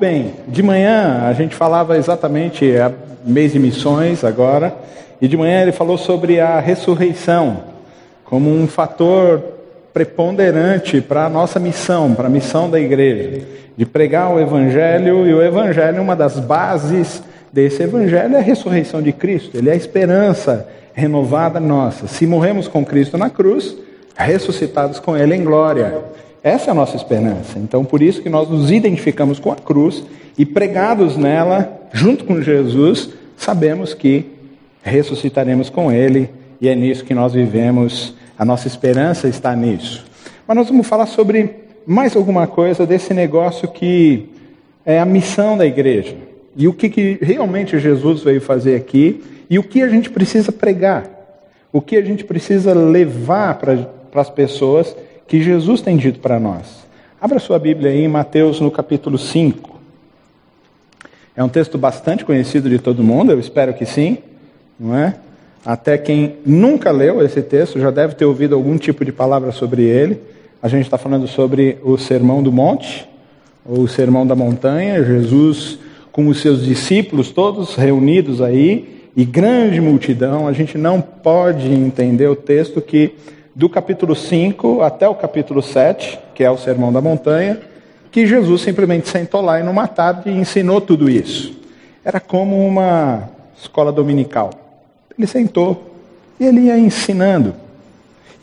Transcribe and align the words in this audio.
Bem. 0.00 0.32
De 0.48 0.62
manhã 0.62 1.26
a 1.28 1.32
gente 1.34 1.54
falava 1.54 1.98
exatamente 1.98 2.74
a 2.74 2.90
mês 3.22 3.52
de 3.52 3.58
missões 3.58 4.24
agora, 4.24 4.74
e 5.20 5.28
de 5.28 5.36
manhã 5.36 5.60
ele 5.60 5.72
falou 5.72 5.98
sobre 5.98 6.40
a 6.40 6.58
ressurreição 6.58 7.64
como 8.24 8.48
um 8.48 8.66
fator 8.66 9.42
preponderante 9.92 11.02
para 11.02 11.26
a 11.26 11.28
nossa 11.28 11.60
missão, 11.60 12.14
para 12.14 12.28
a 12.28 12.30
missão 12.30 12.70
da 12.70 12.80
igreja, 12.80 13.42
de 13.76 13.84
pregar 13.84 14.32
o 14.32 14.40
evangelho, 14.40 15.26
e 15.26 15.34
o 15.34 15.42
evangelho, 15.42 16.00
uma 16.00 16.16
das 16.16 16.40
bases 16.40 17.22
desse 17.52 17.82
evangelho 17.82 18.36
é 18.36 18.38
a 18.38 18.42
ressurreição 18.42 19.02
de 19.02 19.12
Cristo, 19.12 19.58
ele 19.58 19.68
é 19.68 19.72
a 19.72 19.76
esperança 19.76 20.66
renovada 20.94 21.60
nossa. 21.60 22.06
Se 22.06 22.26
morremos 22.26 22.66
com 22.66 22.86
Cristo 22.86 23.18
na 23.18 23.28
cruz, 23.28 23.76
ressuscitados 24.16 24.98
com 24.98 25.14
ele 25.14 25.34
em 25.34 25.44
glória. 25.44 25.92
Essa 26.42 26.68
é 26.68 26.70
a 26.70 26.74
nossa 26.74 26.96
esperança. 26.96 27.58
Então, 27.58 27.84
por 27.84 28.00
isso 28.00 28.22
que 28.22 28.30
nós 28.30 28.48
nos 28.48 28.70
identificamos 28.70 29.38
com 29.38 29.52
a 29.52 29.56
cruz 29.56 30.02
e 30.38 30.46
pregados 30.46 31.16
nela, 31.16 31.80
junto 31.92 32.24
com 32.24 32.40
Jesus, 32.40 33.10
sabemos 33.36 33.92
que 33.92 34.26
ressuscitaremos 34.82 35.68
com 35.68 35.92
Ele 35.92 36.30
e 36.60 36.68
é 36.68 36.74
nisso 36.74 37.04
que 37.04 37.14
nós 37.14 37.34
vivemos. 37.34 38.14
A 38.38 38.44
nossa 38.44 38.66
esperança 38.66 39.28
está 39.28 39.54
nisso. 39.54 40.06
Mas 40.46 40.56
nós 40.56 40.68
vamos 40.68 40.86
falar 40.86 41.06
sobre 41.06 41.56
mais 41.86 42.16
alguma 42.16 42.46
coisa 42.46 42.86
desse 42.86 43.12
negócio 43.12 43.68
que 43.68 44.28
é 44.84 44.98
a 44.98 45.04
missão 45.04 45.58
da 45.58 45.66
igreja 45.66 46.16
e 46.56 46.66
o 46.66 46.72
que, 46.72 46.88
que 46.88 47.18
realmente 47.20 47.78
Jesus 47.78 48.22
veio 48.22 48.40
fazer 48.40 48.76
aqui 48.76 49.22
e 49.48 49.58
o 49.58 49.62
que 49.62 49.82
a 49.82 49.88
gente 49.88 50.10
precisa 50.10 50.50
pregar, 50.50 51.04
o 51.72 51.80
que 51.80 51.96
a 51.96 52.02
gente 52.02 52.24
precisa 52.24 52.72
levar 52.72 53.58
para 53.58 53.86
as 54.14 54.30
pessoas 54.30 54.96
que 55.30 55.40
Jesus 55.40 55.80
tem 55.80 55.96
dito 55.96 56.18
para 56.18 56.40
nós. 56.40 56.84
Abra 57.20 57.38
sua 57.38 57.56
Bíblia 57.56 57.92
aí 57.92 58.00
em 58.00 58.08
Mateus 58.08 58.60
no 58.60 58.68
capítulo 58.68 59.16
5. 59.16 59.78
É 61.36 61.44
um 61.44 61.48
texto 61.48 61.78
bastante 61.78 62.24
conhecido 62.24 62.68
de 62.68 62.80
todo 62.80 63.04
mundo, 63.04 63.30
eu 63.30 63.38
espero 63.38 63.72
que 63.72 63.86
sim, 63.86 64.18
não 64.78 64.92
é? 64.92 65.14
Até 65.64 65.96
quem 65.96 66.34
nunca 66.44 66.90
leu 66.90 67.24
esse 67.24 67.40
texto 67.42 67.78
já 67.78 67.92
deve 67.92 68.16
ter 68.16 68.24
ouvido 68.24 68.56
algum 68.56 68.76
tipo 68.76 69.04
de 69.04 69.12
palavra 69.12 69.52
sobre 69.52 69.84
ele. 69.84 70.20
A 70.60 70.66
gente 70.66 70.86
está 70.86 70.98
falando 70.98 71.28
sobre 71.28 71.78
o 71.84 71.96
Sermão 71.96 72.42
do 72.42 72.50
Monte, 72.50 73.08
ou 73.64 73.82
o 73.82 73.88
Sermão 73.88 74.26
da 74.26 74.34
Montanha. 74.34 75.04
Jesus 75.04 75.78
com 76.10 76.26
os 76.26 76.40
seus 76.40 76.64
discípulos 76.64 77.30
todos 77.30 77.76
reunidos 77.76 78.42
aí, 78.42 79.08
e 79.16 79.24
grande 79.24 79.80
multidão. 79.80 80.48
A 80.48 80.52
gente 80.52 80.76
não 80.76 81.00
pode 81.00 81.72
entender 81.72 82.26
o 82.26 82.34
texto 82.34 82.80
que 82.80 83.14
do 83.54 83.68
capítulo 83.68 84.14
5 84.14 84.82
até 84.82 85.08
o 85.08 85.14
capítulo 85.14 85.62
7, 85.62 86.18
que 86.34 86.44
é 86.44 86.50
o 86.50 86.58
Sermão 86.58 86.92
da 86.92 87.00
Montanha, 87.00 87.60
que 88.10 88.26
Jesus 88.26 88.62
simplesmente 88.62 89.08
sentou 89.08 89.40
lá 89.40 89.60
e 89.60 89.62
numa 89.62 89.86
tarde 89.86 90.30
ensinou 90.30 90.80
tudo 90.80 91.08
isso. 91.08 91.58
Era 92.04 92.18
como 92.18 92.66
uma 92.66 93.28
escola 93.60 93.92
dominical. 93.92 94.50
Ele 95.16 95.26
sentou 95.26 95.94
e 96.38 96.44
ele 96.44 96.62
ia 96.62 96.78
ensinando. 96.78 97.54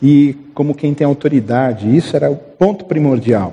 E 0.00 0.36
como 0.54 0.74
quem 0.74 0.94
tem 0.94 1.06
autoridade, 1.06 1.94
isso 1.94 2.14
era 2.14 2.30
o 2.30 2.36
ponto 2.36 2.84
primordial. 2.84 3.52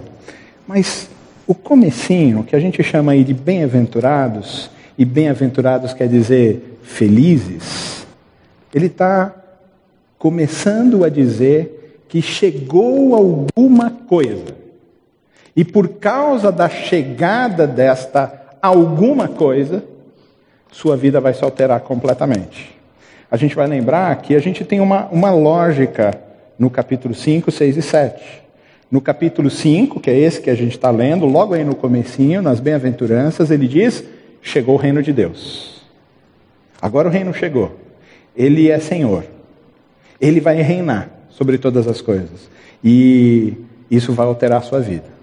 Mas 0.68 1.10
o 1.48 1.56
comecinho, 1.56 2.44
que 2.44 2.56
a 2.56 2.60
gente 2.60 2.84
chama 2.84 3.14
aí 3.14 3.24
de 3.24 3.34
bem-aventurados, 3.34 4.70
e 4.98 5.04
bem-aventurados 5.04 5.94
quer 5.94 6.08
dizer 6.08 6.80
felizes, 6.84 8.06
ele 8.74 8.86
está 8.86 9.34
começando 10.26 11.06
a 11.06 11.10
dizer 11.10 12.02
que 12.10 12.20
chegou 12.20 13.14
alguma 13.14 13.92
coisa. 13.92 14.56
E 15.56 15.64
por 15.64 15.88
causa 15.88 16.52
da 16.52 16.68
chegada 16.68 17.68
desta 17.68 18.34
alguma 18.60 19.28
coisa, 19.28 19.84
sua 20.72 20.98
vida 20.98 21.22
vai 21.22 21.32
se 21.32 21.44
alterar 21.44 21.80
completamente. 21.82 22.76
A 23.30 23.38
gente 23.38 23.56
vai 23.56 23.68
lembrar 23.68 24.16
que 24.16 24.36
a 24.36 24.40
gente 24.40 24.66
tem 24.66 24.80
uma, 24.80 25.06
uma 25.12 25.30
lógica 25.30 26.20
no 26.58 26.72
capítulo 26.72 27.14
5, 27.14 27.52
6 27.52 27.78
e 27.78 27.82
7. 27.84 28.24
No 28.90 29.02
capítulo 29.02 29.52
5, 29.52 30.00
que 30.00 30.10
é 30.10 30.18
esse 30.18 30.42
que 30.42 30.50
a 30.50 30.56
gente 30.56 30.72
está 30.76 30.90
lendo, 30.90 31.28
logo 31.28 31.54
aí 31.54 31.64
no 31.64 31.76
comecinho, 31.76 32.42
nas 32.42 32.60
bem-aventuranças, 32.60 33.52
ele 33.52 33.68
diz, 33.68 34.04
chegou 34.42 34.74
o 34.74 34.80
reino 34.80 35.04
de 35.04 35.14
Deus. 35.14 35.84
Agora 36.82 37.08
o 37.10 37.12
reino 37.12 37.32
chegou. 37.32 37.76
Ele 38.36 38.72
é 38.72 38.80
Senhor. 38.80 39.35
Ele 40.20 40.40
vai 40.40 40.62
reinar 40.62 41.10
sobre 41.30 41.58
todas 41.58 41.88
as 41.88 42.02
coisas. 42.02 42.50
E 42.84 43.54
isso 43.90 44.14
vai 44.14 44.26
alterar 44.26 44.60
a 44.60 44.62
sua 44.62 44.80
vida. 44.80 45.16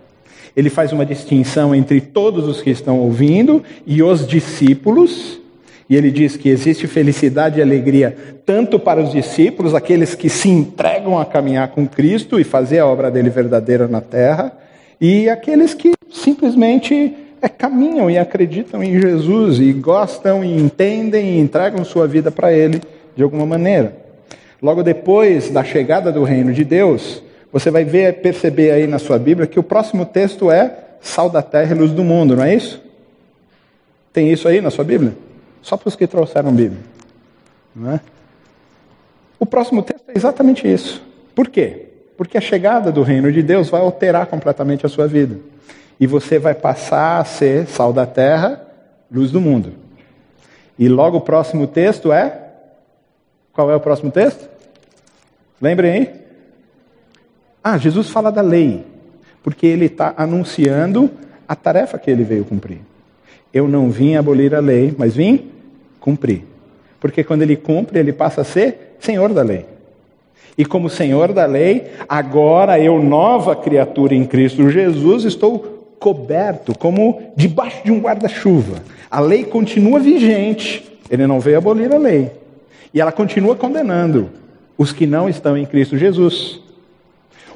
Ele 0.57 0.69
faz 0.69 0.93
uma 0.93 1.07
distinção 1.07 1.75
entre 1.75 2.01
todos 2.01 2.47
os 2.47 2.61
que 2.61 2.71
estão 2.71 2.99
ouvindo 3.01 3.63
e 3.87 4.03
os 4.03 4.27
discípulos. 4.27 5.41
E 5.89 5.97
ele 5.97 6.11
diz 6.11 6.37
que 6.37 6.49
existe 6.49 6.87
felicidade 6.87 7.59
e 7.59 7.63
alegria 7.63 8.17
tanto 8.45 8.79
para 8.79 9.01
os 9.01 9.13
discípulos, 9.13 9.75
aqueles 9.75 10.15
que 10.15 10.29
se 10.29 10.49
entregam 10.49 11.19
a 11.19 11.25
caminhar 11.25 11.69
com 11.69 11.87
Cristo 11.87 12.41
e 12.41 12.45
fazer 12.45 12.81
a 12.81 12.87
obra 12.87 13.11
dele 13.11 13.31
verdadeira 13.31 13.87
na 13.87 14.01
terra, 14.01 14.53
e 15.01 15.29
aqueles 15.29 15.75
que 15.75 15.93
simplesmente 16.11 17.15
é, 17.41 17.49
caminham 17.49 18.11
e 18.11 18.19
acreditam 18.19 18.83
em 18.83 19.01
Jesus 19.01 19.59
e 19.59 19.73
gostam 19.73 20.45
e 20.45 20.57
entendem 20.57 21.37
e 21.37 21.41
entregam 21.41 21.85
sua 21.85 22.07
vida 22.07 22.31
para 22.31 22.53
ele 22.53 22.81
de 23.17 23.23
alguma 23.23 23.47
maneira. 23.47 23.97
Logo 24.63 24.85
depois 24.85 25.51
da 25.51 25.65
chegada 25.65 26.13
do 26.13 26.23
reino 26.23 26.53
de 26.53 26.65
Deus, 26.65 27.21
você 27.53 27.69
vai 27.69 27.85
ver, 27.85 28.21
perceber 28.21 28.71
aí 28.71 28.87
na 28.87 29.01
sua 29.01 29.19
Bíblia 29.19 29.49
que 29.49 29.59
o 29.59 29.63
próximo 29.63 30.07
texto 30.07 30.53
é 30.53 30.79
sal 31.01 31.29
da 31.29 31.43
terra 31.43 31.75
e 31.75 31.79
luz 31.79 31.91
do 31.91 32.05
mundo, 32.05 32.37
não 32.37 32.45
é 32.45 32.55
isso? 32.55 32.81
Tem 34.13 34.31
isso 34.31 34.47
aí 34.47 34.61
na 34.61 34.71
sua 34.71 34.85
Bíblia? 34.85 35.15
Só 35.61 35.77
para 35.77 35.89
os 35.89 35.97
que 35.97 36.07
trouxeram 36.07 36.53
Bíblia. 36.53 36.81
Não 37.75 37.93
é? 37.93 38.01
O 39.37 39.45
próximo 39.45 39.83
texto 39.83 40.09
é 40.09 40.13
exatamente 40.17 40.73
isso. 40.73 41.03
Por 41.35 41.49
quê? 41.49 41.89
Porque 42.17 42.39
a 42.39 42.41
chegada 42.41 42.93
do 42.93 43.03
reino 43.03 43.33
de 43.33 43.43
Deus 43.43 43.69
vai 43.69 43.81
alterar 43.81 44.27
completamente 44.27 44.87
a 44.87 44.89
sua 44.89 45.09
vida. 45.09 45.41
E 45.99 46.07
você 46.07 46.39
vai 46.39 46.55
passar 46.55 47.19
a 47.19 47.25
ser 47.25 47.67
sal 47.67 47.93
da 47.93 48.07
terra, 48.07 48.65
luz 49.11 49.33
do 49.33 49.41
mundo. 49.41 49.73
E 50.79 50.89
logo 50.89 51.17
o 51.17 51.21
próximo 51.21 51.67
texto 51.67 52.13
é. 52.13 52.39
Qual 53.53 53.71
é 53.71 53.75
o 53.75 53.81
próximo 53.81 54.13
texto? 54.13 54.52
Lembrem 55.63 55.93
aí? 55.93 56.11
Ah, 57.63 57.79
Jesus 57.79 58.11
fala 58.11 58.33
da 58.33 58.43
lei, 58.43 58.85
porque 59.45 59.65
ele 59.65 59.85
está 59.85 60.13
anunciando 60.17 61.09
a 61.47 61.55
tarefa 61.55 62.01
que 62.01 62.11
ele 62.11 62.25
veio 62.25 62.45
cumprir. 62.45 62.81
Eu 63.55 63.69
não 63.69 63.89
vim 63.89 64.17
abolir 64.17 64.57
a 64.57 64.59
lei, 64.59 64.93
mas 64.99 65.15
vim 65.15 65.53
cumprir. 66.01 66.45
Porque 66.99 67.23
quando 67.23 67.43
ele 67.43 67.55
cumpre, 67.55 68.01
ele 68.01 68.13
passa 68.13 68.41
a 68.41 68.45
ser 68.45 68.97
senhor 68.99 69.33
da 69.33 69.43
lei. 69.43 69.65
E 70.59 70.65
como 70.65 70.91
senhor 70.91 71.33
da 71.33 71.47
lei, 71.47 71.93
agora 72.09 72.81
eu, 72.81 73.01
nova 73.01 73.55
criatura 73.55 74.17
em 74.17 74.25
Cristo 74.25 74.69
Jesus, 74.69 75.23
estou 75.25 75.95
coberto, 76.01 76.77
como 76.77 77.33
debaixo 77.37 77.85
de 77.85 77.93
um 77.93 78.01
guarda-chuva. 78.01 78.83
A 79.09 79.21
lei 79.21 79.45
continua 79.45 80.01
vigente, 80.01 80.93
ele 81.09 81.25
não 81.25 81.39
veio 81.39 81.59
abolir 81.59 81.93
a 81.93 81.99
lei. 81.99 82.33
E 82.93 83.01
ela 83.01 83.13
continua 83.13 83.55
condenando 83.55 84.42
os 84.83 84.93
que 84.93 85.07
não 85.07 85.29
estão 85.29 85.57
em 85.57 85.65
Cristo 85.65 85.97
Jesus. 85.97 86.61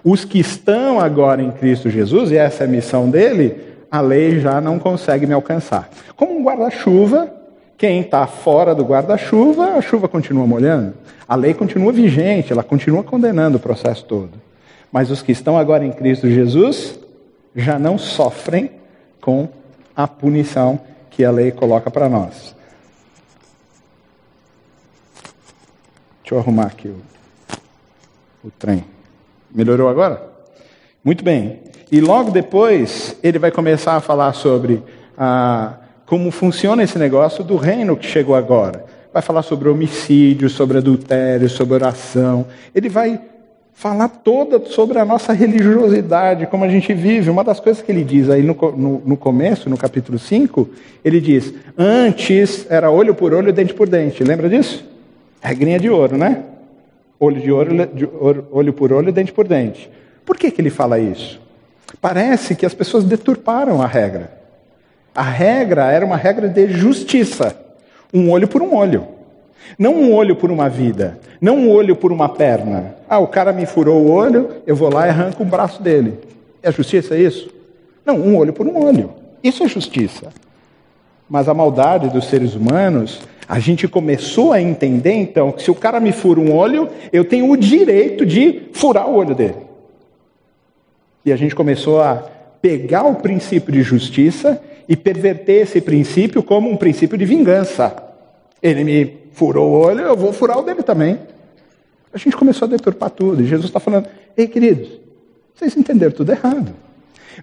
Os 0.04 0.24
que 0.24 0.38
estão 0.38 1.00
agora 1.00 1.42
em 1.42 1.50
Cristo 1.50 1.90
Jesus, 1.90 2.30
e 2.30 2.36
essa 2.36 2.62
é 2.62 2.66
a 2.68 2.70
missão 2.70 3.10
dele, 3.10 3.60
a 3.90 4.00
lei 4.00 4.38
já 4.38 4.60
não 4.60 4.78
consegue 4.78 5.26
me 5.26 5.34
alcançar. 5.34 5.90
Como 6.14 6.38
um 6.38 6.44
guarda-chuva, 6.44 7.28
quem 7.76 8.02
está 8.02 8.28
fora 8.28 8.76
do 8.76 8.84
guarda-chuva, 8.84 9.74
a 9.74 9.82
chuva 9.82 10.06
continua 10.06 10.46
molhando. 10.46 10.94
A 11.26 11.34
lei 11.34 11.52
continua 11.52 11.92
vigente, 11.92 12.52
ela 12.52 12.62
continua 12.62 13.02
condenando 13.02 13.56
o 13.56 13.60
processo 13.60 14.04
todo. 14.04 14.30
Mas 14.92 15.10
os 15.10 15.20
que 15.20 15.32
estão 15.32 15.58
agora 15.58 15.84
em 15.84 15.90
Cristo 15.90 16.30
Jesus 16.30 16.96
já 17.56 17.76
não 17.76 17.98
sofrem 17.98 18.70
com 19.20 19.48
a 19.96 20.06
punição 20.06 20.78
que 21.10 21.24
a 21.24 21.32
lei 21.32 21.50
coloca 21.50 21.90
para 21.90 22.08
nós. 22.08 22.54
Deixa 26.26 26.34
eu 26.34 26.38
arrumar 26.40 26.66
aqui 26.66 26.88
o, 26.88 27.15
o 28.46 28.50
trem. 28.56 28.84
Melhorou 29.52 29.88
agora? 29.88 30.22
Muito 31.04 31.24
bem. 31.24 31.60
E 31.90 32.00
logo 32.00 32.30
depois 32.30 33.16
ele 33.22 33.38
vai 33.38 33.50
começar 33.50 33.96
a 33.96 34.00
falar 34.00 34.32
sobre 34.34 34.82
ah, 35.18 35.74
como 36.06 36.30
funciona 36.30 36.82
esse 36.82 36.98
negócio 36.98 37.42
do 37.42 37.56
reino 37.56 37.96
que 37.96 38.06
chegou 38.06 38.36
agora. 38.36 38.84
Vai 39.12 39.22
falar 39.22 39.42
sobre 39.42 39.68
homicídio, 39.68 40.48
sobre 40.48 40.78
adultério, 40.78 41.48
sobre 41.48 41.74
oração. 41.74 42.46
Ele 42.72 42.88
vai 42.88 43.20
falar 43.72 44.08
toda 44.08 44.64
sobre 44.66 44.98
a 44.98 45.04
nossa 45.04 45.32
religiosidade, 45.32 46.46
como 46.46 46.64
a 46.64 46.68
gente 46.68 46.94
vive. 46.94 47.28
Uma 47.28 47.42
das 47.42 47.58
coisas 47.58 47.82
que 47.82 47.90
ele 47.90 48.04
diz 48.04 48.30
aí 48.30 48.42
no, 48.42 48.54
no, 48.76 49.02
no, 49.04 49.16
começo, 49.16 49.68
no 49.68 49.76
capítulo 49.76 50.18
5, 50.18 50.68
ele 51.04 51.20
diz: 51.20 51.52
Antes 51.76 52.66
era 52.70 52.90
olho 52.90 53.14
por 53.14 53.34
olho, 53.34 53.52
dente 53.52 53.74
por 53.74 53.88
dente. 53.88 54.22
Lembra 54.22 54.48
disso? 54.48 54.84
Regrinha 55.40 55.80
de 55.80 55.90
ouro, 55.90 56.16
né? 56.16 56.42
Olho 57.18 57.40
de 57.40 57.50
ouro, 57.50 57.86
de 57.86 58.08
olho 58.50 58.72
por 58.72 58.92
olho, 58.92 59.12
dente 59.12 59.32
por 59.32 59.48
dente. 59.48 59.90
Por 60.24 60.36
que, 60.36 60.50
que 60.50 60.60
ele 60.60 60.70
fala 60.70 60.98
isso? 60.98 61.40
Parece 62.00 62.54
que 62.54 62.66
as 62.66 62.74
pessoas 62.74 63.04
deturparam 63.04 63.80
a 63.80 63.86
regra. 63.86 64.30
A 65.14 65.22
regra 65.22 65.90
era 65.90 66.04
uma 66.04 66.16
regra 66.16 66.48
de 66.48 66.68
justiça. 66.68 67.56
Um 68.12 68.30
olho 68.30 68.46
por 68.46 68.60
um 68.60 68.74
olho. 68.74 69.06
Não 69.78 69.94
um 69.94 70.12
olho 70.12 70.36
por 70.36 70.50
uma 70.50 70.68
vida. 70.68 71.18
Não 71.40 71.56
um 71.56 71.70
olho 71.70 71.96
por 71.96 72.12
uma 72.12 72.28
perna. 72.28 72.96
Ah, 73.08 73.18
o 73.18 73.28
cara 73.28 73.52
me 73.52 73.66
furou 73.66 74.02
o 74.02 74.10
olho, 74.10 74.56
eu 74.66 74.76
vou 74.76 74.92
lá 74.92 75.06
e 75.06 75.10
arranco 75.10 75.42
o 75.42 75.46
braço 75.46 75.82
dele. 75.82 76.18
É 76.62 76.70
justiça 76.70 77.16
isso? 77.16 77.48
Não, 78.04 78.16
um 78.16 78.36
olho 78.36 78.52
por 78.52 78.66
um 78.66 78.84
olho. 78.84 79.12
Isso 79.42 79.64
é 79.64 79.68
justiça. 79.68 80.32
Mas 81.28 81.48
a 81.48 81.54
maldade 81.54 82.08
dos 82.08 82.26
seres 82.26 82.54
humanos, 82.54 83.20
a 83.48 83.58
gente 83.58 83.86
começou 83.86 84.52
a 84.52 84.60
entender 84.60 85.12
então 85.12 85.52
que 85.52 85.62
se 85.62 85.70
o 85.70 85.74
cara 85.74 86.00
me 86.00 86.10
fura 86.12 86.40
um 86.40 86.52
olho, 86.52 86.88
eu 87.12 87.24
tenho 87.24 87.50
o 87.50 87.56
direito 87.56 88.26
de 88.26 88.62
furar 88.72 89.08
o 89.08 89.14
olho 89.14 89.34
dele. 89.34 89.56
E 91.24 91.32
a 91.32 91.36
gente 91.36 91.54
começou 91.54 92.00
a 92.00 92.24
pegar 92.60 93.04
o 93.04 93.16
princípio 93.16 93.72
de 93.72 93.82
justiça 93.82 94.60
e 94.88 94.96
perverter 94.96 95.62
esse 95.62 95.80
princípio 95.80 96.42
como 96.42 96.70
um 96.70 96.76
princípio 96.76 97.16
de 97.16 97.24
vingança. 97.24 97.94
Ele 98.62 98.82
me 98.82 99.16
furou 99.32 99.70
o 99.70 99.78
olho, 99.78 100.00
eu 100.00 100.16
vou 100.16 100.32
furar 100.32 100.58
o 100.58 100.62
dele 100.62 100.82
também. 100.82 101.18
A 102.12 102.18
gente 102.18 102.36
começou 102.36 102.66
a 102.66 102.70
deturpar 102.70 103.10
tudo. 103.10 103.42
E 103.42 103.46
Jesus 103.46 103.68
está 103.68 103.78
falando: 103.78 104.08
ei, 104.36 104.48
queridos, 104.48 104.88
vocês 105.54 105.76
entenderam 105.76 106.12
tudo 106.12 106.32
errado. 106.32 106.74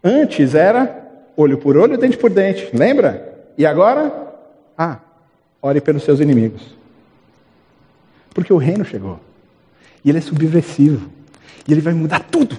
Antes 0.04 0.56
era 0.56 1.02
olho 1.38 1.58
por 1.58 1.78
olho, 1.78 1.98
dente 1.98 2.18
por 2.18 2.30
dente, 2.30 2.70
lembra? 2.74 3.52
E 3.58 3.66
agora? 3.66 4.34
Ah, 4.78 5.00
ore 5.64 5.80
pelos 5.80 6.04
seus 6.04 6.20
inimigos. 6.20 6.62
Porque 8.34 8.52
o 8.52 8.58
reino 8.58 8.84
chegou. 8.84 9.20
E 10.04 10.10
ele 10.10 10.18
é 10.18 10.22
subversivo. 10.22 11.10
E 11.66 11.72
ele 11.72 11.80
vai 11.80 11.94
mudar 11.94 12.20
tudo. 12.20 12.58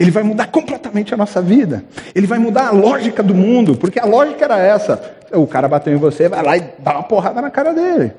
Ele 0.00 0.10
vai 0.10 0.22
mudar 0.22 0.46
completamente 0.46 1.12
a 1.12 1.16
nossa 1.16 1.42
vida. 1.42 1.84
Ele 2.14 2.26
vai 2.26 2.38
mudar 2.38 2.68
a 2.68 2.70
lógica 2.70 3.22
do 3.22 3.34
mundo, 3.34 3.76
porque 3.76 4.00
a 4.00 4.06
lógica 4.06 4.46
era 4.46 4.58
essa. 4.58 5.14
O 5.32 5.46
cara 5.46 5.68
bateu 5.68 5.92
em 5.92 5.98
você, 5.98 6.28
vai 6.28 6.42
lá 6.42 6.56
e 6.56 6.72
dá 6.78 6.92
uma 6.92 7.02
porrada 7.02 7.42
na 7.42 7.50
cara 7.50 7.74
dele. 7.74 8.12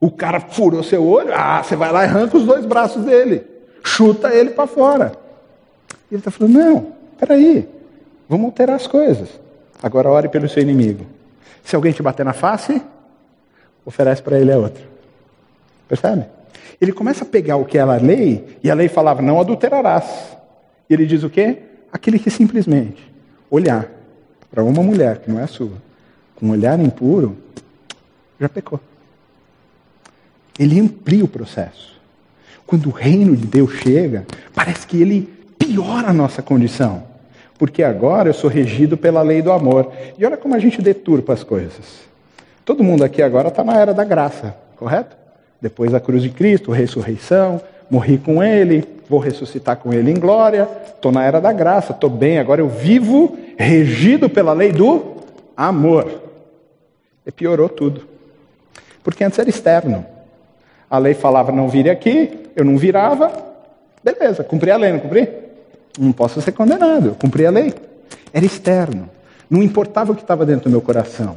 O 0.00 0.10
cara 0.10 0.40
furou 0.40 0.82
seu 0.82 1.06
olho, 1.06 1.32
ah, 1.32 1.62
você 1.62 1.76
vai 1.76 1.92
lá 1.92 2.02
e 2.02 2.08
arranca 2.08 2.36
os 2.36 2.44
dois 2.44 2.66
braços 2.66 3.04
dele. 3.04 3.44
Chuta 3.84 4.34
ele 4.34 4.50
para 4.50 4.66
fora. 4.66 5.12
E 6.10 6.14
ele 6.14 6.20
está 6.20 6.30
falando, 6.32 6.54
não, 6.54 6.92
peraí, 7.18 7.68
vamos 8.28 8.46
alterar 8.46 8.74
as 8.74 8.88
coisas. 8.88 9.28
Agora 9.80 10.10
ore 10.10 10.28
pelo 10.28 10.48
seu 10.48 10.62
inimigo. 10.62 11.06
Se 11.62 11.76
alguém 11.76 11.92
te 11.92 12.02
bater 12.02 12.24
na 12.24 12.32
face, 12.32 12.82
oferece 13.84 14.22
para 14.22 14.38
ele 14.38 14.52
a 14.52 14.58
outra. 14.58 14.82
Percebe? 15.88 16.26
Ele 16.80 16.92
começa 16.92 17.24
a 17.24 17.26
pegar 17.26 17.56
o 17.56 17.64
que 17.64 17.78
era 17.78 17.94
a 17.94 17.96
lei, 17.96 18.58
e 18.62 18.70
a 18.70 18.74
lei 18.74 18.88
falava, 18.88 19.22
não 19.22 19.40
adulterarás. 19.40 20.36
E 20.88 20.94
ele 20.94 21.06
diz 21.06 21.22
o 21.22 21.30
quê? 21.30 21.58
Aquele 21.92 22.18
que 22.18 22.30
simplesmente 22.30 23.12
olhar 23.50 23.88
para 24.50 24.64
uma 24.64 24.82
mulher 24.82 25.18
que 25.18 25.30
não 25.30 25.38
é 25.40 25.46
sua, 25.46 25.72
com 26.34 26.46
um 26.46 26.50
olhar 26.50 26.78
impuro, 26.80 27.36
já 28.40 28.48
pecou. 28.48 28.80
Ele 30.58 30.80
amplia 30.80 31.24
o 31.24 31.28
processo. 31.28 32.00
Quando 32.66 32.86
o 32.86 32.90
reino 32.90 33.36
de 33.36 33.46
Deus 33.46 33.72
chega, 33.74 34.26
parece 34.54 34.86
que 34.86 35.00
ele 35.00 35.28
piora 35.58 36.08
a 36.08 36.12
nossa 36.12 36.42
condição. 36.42 37.04
Porque 37.58 37.82
agora 37.82 38.28
eu 38.28 38.34
sou 38.34 38.50
regido 38.50 38.96
pela 38.96 39.22
lei 39.22 39.40
do 39.40 39.52
amor. 39.52 39.92
E 40.18 40.24
olha 40.24 40.36
como 40.36 40.54
a 40.54 40.58
gente 40.58 40.82
deturpa 40.82 41.32
as 41.32 41.44
coisas. 41.44 42.11
Todo 42.64 42.84
mundo 42.84 43.02
aqui 43.02 43.22
agora 43.22 43.48
está 43.48 43.64
na 43.64 43.76
era 43.78 43.92
da 43.92 44.04
graça, 44.04 44.54
correto? 44.76 45.16
Depois 45.60 45.90
da 45.92 46.00
cruz 46.00 46.22
de 46.22 46.30
Cristo, 46.30 46.70
ressurreição, 46.70 47.60
morri 47.90 48.18
com 48.18 48.42
Ele, 48.42 48.84
vou 49.08 49.18
ressuscitar 49.18 49.76
com 49.76 49.92
Ele 49.92 50.10
em 50.10 50.18
glória, 50.18 50.68
estou 50.86 51.10
na 51.10 51.24
era 51.24 51.40
da 51.40 51.52
graça, 51.52 51.92
estou 51.92 52.08
bem, 52.08 52.38
agora 52.38 52.60
eu 52.60 52.68
vivo 52.68 53.36
regido 53.56 54.28
pela 54.28 54.52
lei 54.52 54.72
do 54.72 55.16
amor. 55.56 56.22
E 57.26 57.30
piorou 57.30 57.68
tudo. 57.68 58.06
Porque 59.02 59.24
antes 59.24 59.38
era 59.38 59.48
externo. 59.48 60.06
A 60.88 60.98
lei 60.98 61.14
falava 61.14 61.50
não 61.50 61.68
vire 61.68 61.90
aqui, 61.90 62.50
eu 62.54 62.64
não 62.64 62.76
virava, 62.76 63.32
beleza, 64.02 64.44
cumpri 64.44 64.70
a 64.70 64.76
lei, 64.76 64.92
não 64.92 65.00
cumpri? 65.00 65.28
Não 65.98 66.12
posso 66.12 66.40
ser 66.40 66.52
condenado, 66.52 67.08
eu 67.08 67.14
cumpri 67.14 67.44
a 67.44 67.50
lei. 67.50 67.74
Era 68.32 68.44
externo. 68.44 69.08
Não 69.50 69.62
importava 69.62 70.12
o 70.12 70.14
que 70.14 70.22
estava 70.22 70.46
dentro 70.46 70.64
do 70.64 70.70
meu 70.70 70.80
coração. 70.80 71.36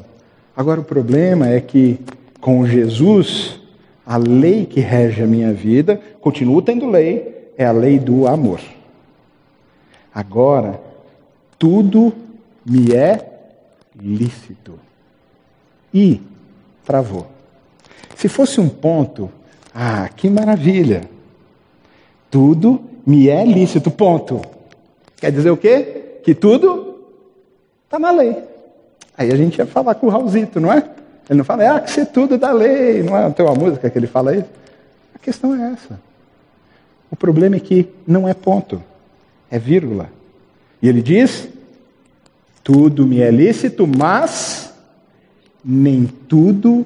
Agora 0.56 0.80
o 0.80 0.84
problema 0.84 1.50
é 1.50 1.60
que 1.60 2.00
com 2.40 2.66
Jesus, 2.66 3.60
a 4.06 4.18
lei 4.18 4.66
que 4.66 4.80
rege 4.80 5.24
a 5.24 5.28
minha 5.28 5.52
vida, 5.54 6.00
continuo 6.22 6.62
tendo 6.62 6.88
lei, 6.88 7.52
é 7.58 7.66
a 7.66 7.72
lei 7.72 8.00
do 8.00 8.28
amor. 8.28 8.62
Agora, 10.14 10.80
tudo 11.60 12.14
me 12.66 12.94
é 12.94 13.50
lícito. 14.00 14.80
E 15.94 16.22
travou. 16.86 17.28
Se 18.16 18.30
fosse 18.30 18.62
um 18.62 18.70
ponto, 18.70 19.30
ah, 19.74 20.08
que 20.10 20.30
maravilha. 20.30 21.02
Tudo 22.32 22.82
me 23.06 23.28
é 23.30 23.44
lícito, 23.44 23.92
ponto. 23.92 24.42
Quer 25.18 25.32
dizer 25.32 25.50
o 25.50 25.58
quê? 25.58 26.20
Que 26.24 26.34
tudo 26.34 27.00
está 27.86 28.00
na 28.00 28.12
lei. 28.12 28.55
Aí 29.18 29.32
a 29.32 29.36
gente 29.36 29.58
ia 29.58 29.66
falar 29.66 29.96
com 29.96 30.08
o 30.08 30.10
Raulzito, 30.10 30.60
não 30.60 30.72
é? 30.72 30.84
Ele 31.30 31.38
não 31.38 31.46
fala, 31.46 31.78
ah, 31.78 31.80
que 31.80 31.92
ser 31.92 32.08
tudo 32.08 32.38
da 32.38 32.52
lei, 32.52 33.02
não 33.02 33.18
é? 33.18 33.30
Tem 33.32 33.46
uma 33.46 33.56
música 33.56 33.90
que 33.90 33.98
ele 33.98 34.08
fala 34.08 34.36
isso? 34.36 34.50
A 35.16 35.20
questão 35.20 35.56
é 35.56 35.72
essa. 35.72 36.00
O 37.10 37.16
problema 37.16 37.56
é 37.56 37.60
que 37.60 37.88
não 38.06 38.28
é 38.28 38.34
ponto, 38.34 38.82
é 39.50 39.58
vírgula. 39.58 40.10
E 40.82 40.90
ele 40.90 41.02
diz: 41.02 41.48
tudo 42.64 43.06
me 43.06 43.22
é 43.22 43.32
lícito, 43.32 43.88
mas 43.88 44.74
nem 45.64 46.06
tudo 46.28 46.86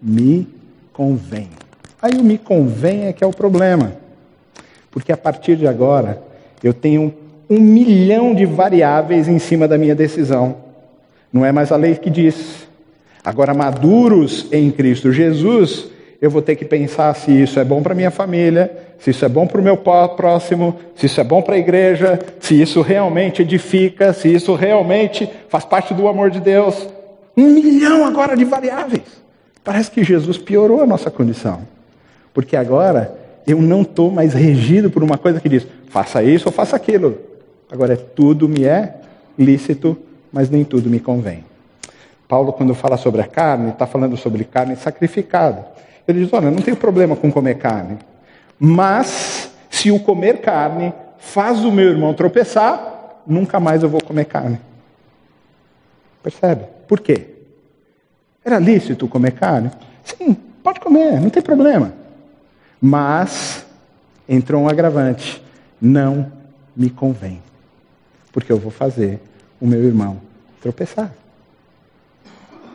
me 0.00 0.48
convém. 0.92 1.48
Aí 2.00 2.12
o 2.18 2.24
me 2.24 2.38
convém 2.38 3.06
é 3.06 3.12
que 3.12 3.22
é 3.22 3.26
o 3.26 3.32
problema. 3.32 3.92
Porque 4.90 5.12
a 5.12 5.16
partir 5.16 5.56
de 5.56 5.66
agora, 5.66 6.22
eu 6.62 6.72
tenho 6.72 7.14
um 7.48 7.60
milhão 7.60 8.34
de 8.34 8.46
variáveis 8.46 9.28
em 9.28 9.38
cima 9.38 9.68
da 9.68 9.76
minha 9.76 9.94
decisão. 9.94 10.56
Não 11.36 11.44
é 11.44 11.52
mais 11.52 11.70
a 11.70 11.76
lei 11.76 11.94
que 11.96 12.08
diz. 12.08 12.66
Agora, 13.22 13.52
maduros 13.52 14.46
em 14.50 14.70
Cristo 14.70 15.12
Jesus, 15.12 15.86
eu 16.18 16.30
vou 16.30 16.40
ter 16.40 16.56
que 16.56 16.64
pensar 16.64 17.14
se 17.14 17.30
isso 17.30 17.60
é 17.60 17.64
bom 17.64 17.82
para 17.82 17.94
minha 17.94 18.10
família, 18.10 18.74
se 18.98 19.10
isso 19.10 19.22
é 19.22 19.28
bom 19.28 19.46
para 19.46 19.60
o 19.60 19.62
meu 19.62 19.76
próximo, 19.76 20.78
se 20.94 21.04
isso 21.04 21.20
é 21.20 21.24
bom 21.24 21.42
para 21.42 21.56
a 21.56 21.58
igreja, 21.58 22.18
se 22.40 22.58
isso 22.58 22.80
realmente 22.80 23.42
edifica, 23.42 24.14
se 24.14 24.32
isso 24.32 24.54
realmente 24.54 25.28
faz 25.50 25.66
parte 25.66 25.92
do 25.92 26.08
amor 26.08 26.30
de 26.30 26.40
Deus. 26.40 26.88
Um 27.36 27.50
milhão 27.50 28.06
agora 28.06 28.34
de 28.34 28.46
variáveis. 28.46 29.02
Parece 29.62 29.90
que 29.90 30.02
Jesus 30.02 30.38
piorou 30.38 30.80
a 30.80 30.86
nossa 30.86 31.10
condição. 31.10 31.60
Porque 32.32 32.56
agora 32.56 33.14
eu 33.46 33.60
não 33.60 33.82
estou 33.82 34.10
mais 34.10 34.32
regido 34.32 34.88
por 34.88 35.04
uma 35.04 35.18
coisa 35.18 35.38
que 35.38 35.50
diz, 35.50 35.66
faça 35.90 36.22
isso 36.22 36.48
ou 36.48 36.52
faça 36.52 36.76
aquilo. 36.76 37.18
Agora 37.70 37.92
é 37.92 37.96
tudo 37.96 38.48
me 38.48 38.64
é 38.64 38.94
lícito, 39.38 39.98
mas 40.36 40.50
nem 40.50 40.62
tudo 40.64 40.90
me 40.90 41.00
convém. 41.00 41.42
Paulo, 42.28 42.52
quando 42.52 42.74
fala 42.74 42.98
sobre 42.98 43.22
a 43.22 43.26
carne, 43.26 43.70
está 43.70 43.86
falando 43.86 44.18
sobre 44.18 44.44
carne 44.44 44.76
sacrificada. 44.76 45.66
Ele 46.06 46.20
diz: 46.20 46.32
Olha, 46.34 46.50
não 46.50 46.60
tenho 46.60 46.76
problema 46.76 47.16
com 47.16 47.32
comer 47.32 47.54
carne, 47.54 47.96
mas 48.58 49.50
se 49.70 49.90
o 49.90 49.98
comer 49.98 50.42
carne 50.42 50.92
faz 51.18 51.64
o 51.64 51.72
meu 51.72 51.88
irmão 51.88 52.12
tropeçar, 52.12 53.22
nunca 53.26 53.58
mais 53.58 53.82
eu 53.82 53.88
vou 53.88 54.02
comer 54.02 54.26
carne. 54.26 54.60
Percebe? 56.22 56.66
Por 56.86 57.00
quê? 57.00 57.28
Era 58.44 58.58
lícito 58.58 59.08
comer 59.08 59.32
carne? 59.32 59.70
Sim, 60.04 60.36
pode 60.62 60.80
comer, 60.80 61.18
não 61.18 61.30
tem 61.30 61.42
problema. 61.42 61.94
Mas 62.78 63.64
entrou 64.28 64.64
um 64.64 64.68
agravante: 64.68 65.42
não 65.80 66.30
me 66.76 66.90
convém, 66.90 67.40
porque 68.30 68.52
eu 68.52 68.58
vou 68.58 68.70
fazer 68.70 69.18
o 69.58 69.66
meu 69.66 69.82
irmão 69.82 70.25
tropeçar. 70.66 71.14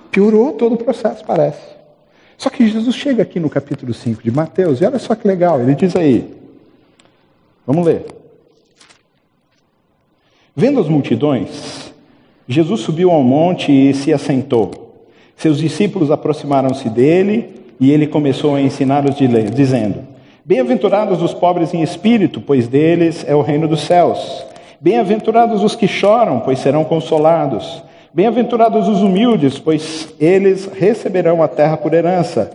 Piorou 0.09 0.53
todo 0.53 0.75
o 0.75 0.77
processo, 0.77 1.23
parece. 1.25 1.61
Só 2.37 2.49
que 2.49 2.67
Jesus 2.67 2.95
chega 2.95 3.21
aqui 3.21 3.39
no 3.39 3.49
capítulo 3.49 3.93
5 3.93 4.23
de 4.23 4.31
Mateus, 4.31 4.79
e 4.79 4.85
olha 4.85 4.97
só 4.97 5.13
que 5.13 5.27
legal, 5.27 5.59
ele 5.59 5.75
diz 5.75 5.95
aí. 5.95 6.33
Vamos 7.67 7.85
ler. 7.85 8.05
Vendo 10.55 10.79
as 10.79 10.87
multidões, 10.87 11.93
Jesus 12.47 12.81
subiu 12.81 13.11
ao 13.11 13.23
monte 13.23 13.71
e 13.71 13.93
se 13.93 14.13
assentou. 14.13 15.05
Seus 15.35 15.57
discípulos 15.57 16.11
aproximaram-se 16.11 16.89
dele 16.89 17.61
e 17.79 17.91
ele 17.91 18.07
começou 18.07 18.55
a 18.55 18.61
ensiná-los, 18.61 19.15
dizendo: 19.53 19.99
Bem-aventurados 20.43 21.21
os 21.21 21.33
pobres 21.33 21.73
em 21.73 21.81
espírito, 21.81 22.41
pois 22.41 22.67
deles 22.67 23.23
é 23.27 23.35
o 23.35 23.41
reino 23.41 23.67
dos 23.67 23.81
céus. 23.81 24.50
Bem-aventurados 24.83 25.61
os 25.61 25.75
que 25.75 25.87
choram, 25.87 26.39
pois 26.39 26.57
serão 26.57 26.83
consolados. 26.83 27.83
Bem-aventurados 28.11 28.87
os 28.87 29.03
humildes, 29.03 29.59
pois 29.59 30.07
eles 30.19 30.67
receberão 30.73 31.43
a 31.43 31.47
terra 31.47 31.77
por 31.77 31.93
herança. 31.93 32.49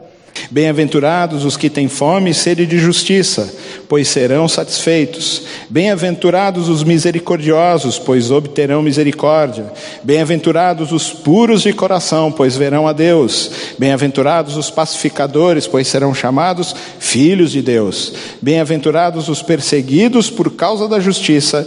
Bem-aventurados 0.50 1.44
os 1.44 1.56
que 1.56 1.70
têm 1.70 1.88
fome 1.88 2.30
e 2.30 2.34
sede 2.34 2.66
de 2.66 2.78
justiça, 2.78 3.48
pois 3.88 4.08
serão 4.08 4.48
satisfeitos. 4.48 5.42
Bem-aventurados 5.70 6.68
os 6.68 6.82
misericordiosos, 6.82 7.96
pois 7.96 8.32
obterão 8.32 8.82
misericórdia. 8.82 9.72
Bem-aventurados 10.02 10.90
os 10.90 11.12
puros 11.12 11.62
de 11.62 11.72
coração, 11.72 12.32
pois 12.32 12.56
verão 12.56 12.88
a 12.88 12.92
Deus. 12.92 13.52
Bem-aventurados 13.78 14.56
os 14.56 14.68
pacificadores, 14.68 15.68
pois 15.68 15.86
serão 15.86 16.12
chamados 16.12 16.74
filhos 16.98 17.52
de 17.52 17.62
Deus. 17.62 18.12
Bem-aventurados 18.42 19.28
os 19.28 19.42
perseguidos 19.42 20.28
por 20.28 20.56
causa 20.56 20.88
da 20.88 20.98
justiça, 20.98 21.66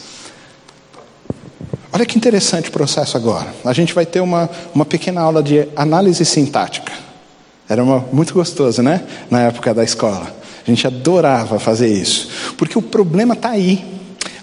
Olha 1.93 2.05
que 2.05 2.17
interessante 2.17 2.69
o 2.69 2.71
processo 2.71 3.17
agora. 3.17 3.53
A 3.65 3.73
gente 3.73 3.93
vai 3.93 4.05
ter 4.05 4.21
uma, 4.21 4.49
uma 4.73 4.85
pequena 4.85 5.21
aula 5.21 5.43
de 5.43 5.67
análise 5.75 6.23
sintática. 6.23 6.93
Era 7.67 7.83
uma, 7.83 8.05
muito 8.13 8.33
gostoso, 8.33 8.81
né? 8.81 9.01
Na 9.29 9.41
época 9.41 9.73
da 9.73 9.83
escola. 9.83 10.33
A 10.65 10.69
gente 10.69 10.87
adorava 10.87 11.59
fazer 11.59 11.87
isso. 11.87 12.29
Porque 12.57 12.77
o 12.77 12.81
problema 12.81 13.33
está 13.33 13.49
aí. 13.49 13.83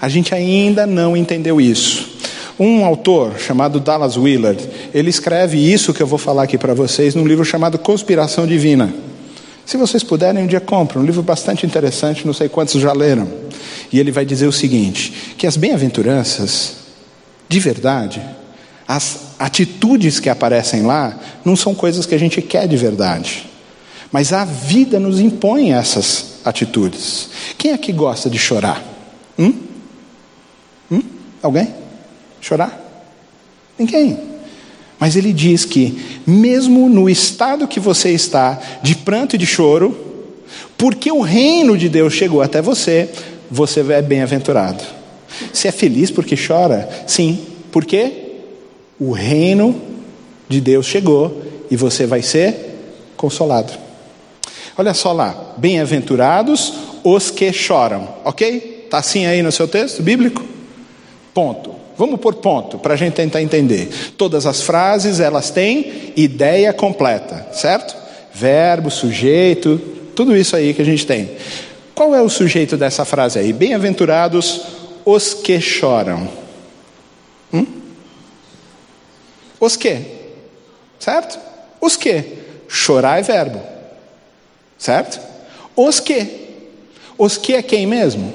A 0.01 0.09
gente 0.09 0.35
ainda 0.35 0.87
não 0.87 1.17
entendeu 1.17 1.61
isso. 1.61 2.19
Um 2.59 2.85
autor 2.85 3.39
chamado 3.39 3.81
Dallas 3.81 4.17
Willard, 4.17 4.69
ele 4.93 5.09
escreve 5.09 5.57
isso 5.59 5.95
que 5.95 6.03
eu 6.03 6.07
vou 6.07 6.19
falar 6.19 6.43
aqui 6.43 6.59
para 6.59 6.75
vocês 6.75 7.15
num 7.15 7.27
livro 7.27 7.45
chamado 7.45 7.79
Conspiração 7.79 8.47
Divina. 8.47 8.93
Se 9.65 9.77
vocês 9.77 10.03
puderem, 10.03 10.43
um 10.43 10.47
dia 10.47 10.61
comprem, 10.61 11.03
um 11.03 11.07
livro 11.07 11.23
bastante 11.23 11.65
interessante, 11.65 12.27
não 12.27 12.35
sei 12.35 12.49
quantos 12.49 12.81
já 12.81 12.93
leram. 12.93 13.29
E 13.93 14.01
ele 14.01 14.11
vai 14.11 14.25
dizer 14.25 14.47
o 14.47 14.53
seguinte: 14.53 15.35
que 15.39 15.47
as 15.47 15.57
bem-aventuranças 15.57 16.88
de 17.49 17.61
verdade, 17.61 18.23
as 18.87 19.35
atitudes 19.39 20.21
que 20.21 20.29
aparecem 20.29 20.83
lá 20.83 21.19
não 21.45 21.57
são 21.57 21.75
coisas 21.75 22.07
que 22.07 22.15
a 22.15 22.19
gente 22.19 22.43
quer 22.43 22.67
de 22.67 22.77
verdade. 22.77 23.49
Mas 24.11 24.33
a 24.33 24.45
vida 24.45 24.99
nos 24.99 25.21
impõe 25.21 25.73
essas 25.73 26.41
atitudes. 26.45 27.29
Quem 27.57 27.73
é 27.73 27.79
que 27.79 27.93
gosta 27.93 28.31
de 28.31 28.39
chorar? 28.39 28.83
Hum? 29.39 29.53
Hum? 30.91 31.03
Alguém? 31.43 31.75
Chorar? 32.41 32.79
Ninguém. 33.79 34.19
Mas 34.99 35.15
ele 35.15 35.33
diz 35.33 35.65
que, 35.65 36.21
mesmo 36.27 36.89
no 36.89 37.09
estado 37.09 37.69
que 37.69 37.79
você 37.79 38.11
está, 38.11 38.59
de 38.83 38.97
pranto 38.97 39.37
e 39.37 39.39
de 39.39 39.47
choro, 39.47 39.97
porque 40.77 41.13
o 41.13 41.21
reino 41.21 41.77
de 41.77 41.89
Deus 41.89 42.15
chegou 42.15 42.43
até 42.43 42.61
você, 42.61 43.09
você 43.51 43.81
é 43.81 44.03
bem-aventurado. 44.03 44.98
Você 45.53 45.69
é 45.69 45.73
feliz 45.73 46.11
porque 46.11 46.37
chora? 46.37 46.89
Sim. 47.07 47.39
Por 47.71 47.85
quê? 47.85 48.13
O 48.99 49.13
reino 49.13 49.81
de 50.49 50.61
Deus 50.61 50.87
chegou 50.87 51.43
e 51.71 51.77
você 51.77 52.07
vai 52.07 52.23
ser 52.23 52.55
consolado. 53.17 53.73
Olha 54.77 54.95
só 54.95 55.13
lá, 55.13 55.55
bem-aventurados 55.57 56.73
os 57.05 57.31
que 57.31 57.53
choram, 57.53 58.09
ok? 58.25 58.85
Está 58.85 58.99
assim 58.99 59.27
aí 59.27 59.43
no 59.43 59.53
seu 59.53 59.69
texto 59.69 60.03
bíblico? 60.03 60.43
Ponto. 61.35 61.75
Vamos 61.97 62.21
por 62.21 62.37
ponto, 62.37 62.79
para 62.79 62.95
a 62.95 62.97
gente 62.97 63.15
tentar 63.15 63.43
entender. 63.43 63.89
Todas 64.17 64.47
as 64.47 64.63
frases, 64.63 65.19
elas 65.19 65.51
têm 65.51 66.13
ideia 66.17 66.73
completa, 66.73 67.49
certo? 67.53 67.97
Verbo, 68.33 68.89
sujeito, 68.89 69.81
tudo 70.15 70.37
isso 70.37 70.55
aí 70.55 70.73
que 70.73 70.81
a 70.81 70.85
gente 70.85 71.05
tem. 71.05 71.29
Qual 71.97 72.15
é 72.15 72.23
o 72.23 72.29
sujeito 72.29 72.77
dessa 72.77 73.05
frase 73.05 73.41
aí? 73.41 73.53
Bem-aventurados 73.53 74.61
os 75.11 75.33
que 75.33 75.59
choram. 75.59 76.29
Hum? 77.51 77.67
Os 79.59 79.75
que? 79.75 80.03
Certo? 80.99 81.39
Os 81.81 81.97
que? 81.97 82.37
Chorar 82.69 83.19
é 83.19 83.23
verbo. 83.23 83.59
Certo? 84.77 85.19
Os 85.75 85.99
que? 85.99 86.49
Os 87.17 87.39
que 87.39 87.55
é 87.55 87.63
quem 87.63 87.87
mesmo? 87.87 88.35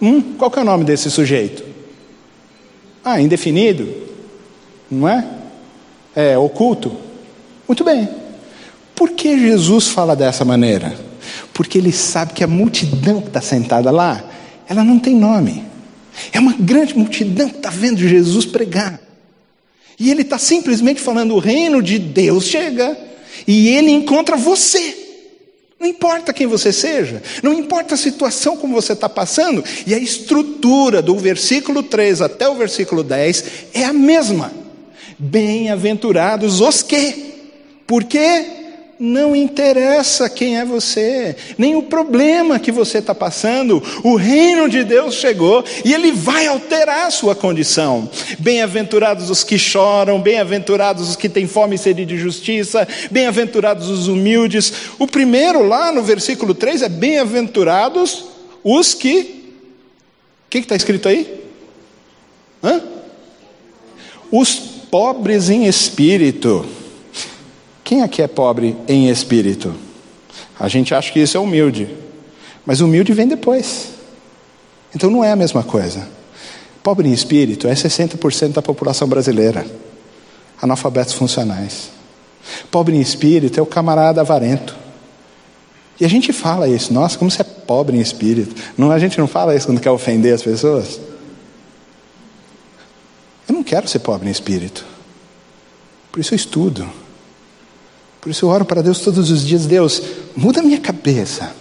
Hum? 0.00 0.36
Qual 0.38 0.52
que 0.52 0.60
é 0.60 0.62
o 0.62 0.64
nome 0.64 0.84
desse 0.84 1.10
sujeito? 1.10 1.64
Ah, 3.04 3.20
indefinido? 3.20 3.92
Não 4.88 5.08
é? 5.08 5.26
É 6.14 6.38
oculto? 6.38 6.96
Muito 7.66 7.82
bem. 7.82 8.08
Por 8.94 9.10
que 9.10 9.36
Jesus 9.36 9.88
fala 9.88 10.14
dessa 10.14 10.44
maneira? 10.44 10.94
Porque 11.52 11.76
ele 11.76 11.90
sabe 11.90 12.34
que 12.34 12.44
a 12.44 12.46
multidão 12.46 13.20
que 13.20 13.28
está 13.28 13.40
sentada 13.40 13.90
lá, 13.90 14.22
ela 14.68 14.84
não 14.84 15.00
tem 15.00 15.16
nome. 15.16 15.71
É 16.32 16.38
uma 16.38 16.54
grande 16.54 16.96
multidão 16.96 17.48
que 17.48 17.56
está 17.56 17.70
vendo 17.70 17.98
Jesus 17.98 18.44
pregar. 18.44 19.00
E 19.98 20.10
ele 20.10 20.22
está 20.22 20.38
simplesmente 20.38 21.00
falando: 21.00 21.34
o 21.34 21.38
reino 21.38 21.82
de 21.82 21.98
Deus 21.98 22.46
chega 22.46 22.96
e 23.46 23.68
ele 23.68 23.90
encontra 23.90 24.36
você. 24.36 24.98
Não 25.78 25.88
importa 25.88 26.32
quem 26.32 26.46
você 26.46 26.72
seja, 26.72 27.20
não 27.42 27.52
importa 27.52 27.94
a 27.94 27.98
situação 27.98 28.56
como 28.56 28.72
você 28.72 28.92
está 28.92 29.08
passando, 29.08 29.64
e 29.84 29.92
a 29.92 29.98
estrutura 29.98 31.02
do 31.02 31.18
versículo 31.18 31.82
3 31.82 32.20
até 32.22 32.48
o 32.48 32.54
versículo 32.54 33.02
10 33.02 33.44
é 33.74 33.84
a 33.84 33.92
mesma. 33.92 34.52
Bem-aventurados 35.18 36.60
os 36.60 36.82
que, 36.84 37.34
por 37.84 38.04
quê? 38.04 38.61
Não 39.04 39.34
interessa 39.34 40.30
quem 40.30 40.58
é 40.58 40.64
você, 40.64 41.34
nem 41.58 41.74
o 41.74 41.82
problema 41.82 42.60
que 42.60 42.70
você 42.70 42.98
está 42.98 43.12
passando, 43.12 43.82
o 44.04 44.14
reino 44.14 44.68
de 44.68 44.84
Deus 44.84 45.16
chegou 45.16 45.64
e 45.84 45.92
ele 45.92 46.12
vai 46.12 46.46
alterar 46.46 47.08
a 47.08 47.10
sua 47.10 47.34
condição. 47.34 48.08
Bem-aventurados 48.38 49.28
os 49.28 49.42
que 49.42 49.58
choram, 49.58 50.20
bem-aventurados 50.20 51.08
os 51.08 51.16
que 51.16 51.28
têm 51.28 51.48
fome 51.48 51.74
e 51.74 51.78
sede 51.78 52.06
de 52.06 52.16
justiça, 52.16 52.86
bem-aventurados 53.10 53.88
os 53.88 54.06
humildes. 54.06 54.72
O 55.00 55.08
primeiro, 55.08 55.66
lá 55.66 55.90
no 55.90 56.04
versículo 56.04 56.54
3, 56.54 56.82
é 56.82 56.88
bem-aventurados 56.88 58.26
os 58.62 58.94
que. 58.94 59.42
O 60.46 60.48
que 60.48 60.58
está 60.58 60.76
escrito 60.76 61.08
aí? 61.08 61.40
Hã? 62.62 62.80
Os 64.30 64.54
pobres 64.88 65.50
em 65.50 65.66
espírito. 65.66 66.81
Quem 67.84 68.02
aqui 68.02 68.22
é 68.22 68.28
pobre 68.28 68.76
em 68.86 69.08
espírito? 69.08 69.74
A 70.58 70.68
gente 70.68 70.94
acha 70.94 71.12
que 71.12 71.20
isso 71.20 71.36
é 71.36 71.40
humilde, 71.40 71.88
mas 72.64 72.80
humilde 72.80 73.12
vem 73.12 73.26
depois. 73.26 73.90
Então 74.94 75.10
não 75.10 75.24
é 75.24 75.32
a 75.32 75.36
mesma 75.36 75.62
coisa. 75.62 76.06
Pobre 76.82 77.08
em 77.08 77.12
espírito 77.12 77.68
é 77.68 77.74
60% 77.74 78.52
da 78.52 78.62
população 78.62 79.08
brasileira, 79.08 79.66
analfabetos 80.60 81.14
funcionais. 81.14 81.90
Pobre 82.70 82.96
em 82.96 83.00
espírito 83.00 83.58
é 83.58 83.62
o 83.62 83.66
camarada 83.66 84.20
avarento. 84.20 84.76
E 86.00 86.04
a 86.04 86.08
gente 86.08 86.32
fala 86.32 86.68
isso, 86.68 86.92
nossa, 86.92 87.16
como 87.16 87.30
você 87.30 87.42
é 87.42 87.44
pobre 87.44 87.96
em 87.96 88.00
espírito. 88.00 88.54
Não, 88.76 88.90
a 88.90 88.98
gente 88.98 89.18
não 89.18 89.28
fala 89.28 89.54
isso 89.54 89.66
quando 89.66 89.80
quer 89.80 89.90
ofender 89.90 90.34
as 90.34 90.42
pessoas? 90.42 91.00
Eu 93.48 93.54
não 93.54 93.62
quero 93.62 93.86
ser 93.86 94.00
pobre 94.00 94.28
em 94.28 94.32
espírito. 94.32 94.84
Por 96.10 96.20
isso 96.20 96.34
eu 96.34 96.36
estudo. 96.36 96.88
Por 98.22 98.30
isso 98.30 98.44
eu 98.44 98.50
oro 98.50 98.64
para 98.64 98.82
Deus 98.82 99.00
todos 99.00 99.32
os 99.32 99.44
dias: 99.44 99.66
Deus, 99.66 100.00
muda 100.36 100.60
a 100.60 100.62
minha 100.62 100.78
cabeça, 100.78 101.56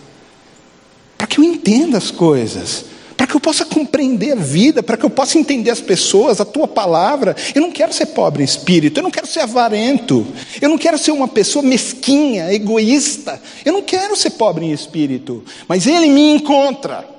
para 1.17 1.25
que 1.25 1.39
eu 1.39 1.43
entenda 1.43 1.97
as 1.97 2.11
coisas, 2.11 2.85
para 3.17 3.25
que 3.25 3.35
eu 3.35 3.39
possa 3.39 3.65
compreender 3.65 4.33
a 4.33 4.35
vida, 4.35 4.83
para 4.83 4.95
que 4.95 5.03
eu 5.03 5.09
possa 5.09 5.39
entender 5.39 5.71
as 5.71 5.81
pessoas, 5.81 6.39
a 6.39 6.45
tua 6.45 6.67
palavra. 6.67 7.35
Eu 7.55 7.63
não 7.63 7.71
quero 7.71 7.91
ser 7.91 8.05
pobre 8.07 8.43
em 8.43 8.45
espírito, 8.45 8.99
eu 8.99 9.03
não 9.03 9.09
quero 9.09 9.25
ser 9.25 9.39
avarento, 9.39 10.27
eu 10.61 10.69
não 10.69 10.77
quero 10.77 10.99
ser 10.99 11.09
uma 11.09 11.27
pessoa 11.27 11.63
mesquinha, 11.63 12.53
egoísta, 12.53 13.41
eu 13.65 13.73
não 13.73 13.81
quero 13.81 14.15
ser 14.15 14.29
pobre 14.29 14.63
em 14.63 14.71
espírito, 14.71 15.43
mas 15.67 15.87
Ele 15.87 16.09
me 16.09 16.31
encontra. 16.31 17.09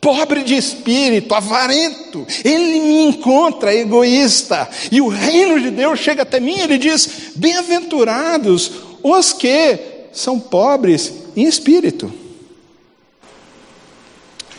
Pobre 0.00 0.42
de 0.42 0.56
espírito, 0.56 1.32
avarento, 1.32 2.26
ele 2.44 2.80
me 2.80 3.04
encontra 3.04 3.72
egoísta, 3.72 4.68
e 4.90 5.00
o 5.00 5.06
reino 5.06 5.60
de 5.60 5.70
Deus 5.70 6.00
chega 6.00 6.22
até 6.22 6.40
mim, 6.40 6.58
ele 6.58 6.76
diz: 6.76 7.30
Bem-aventurados 7.36 8.72
os 9.02 9.32
que 9.32 9.78
são 10.12 10.38
pobres 10.38 11.12
em 11.36 11.44
espírito. 11.44 12.12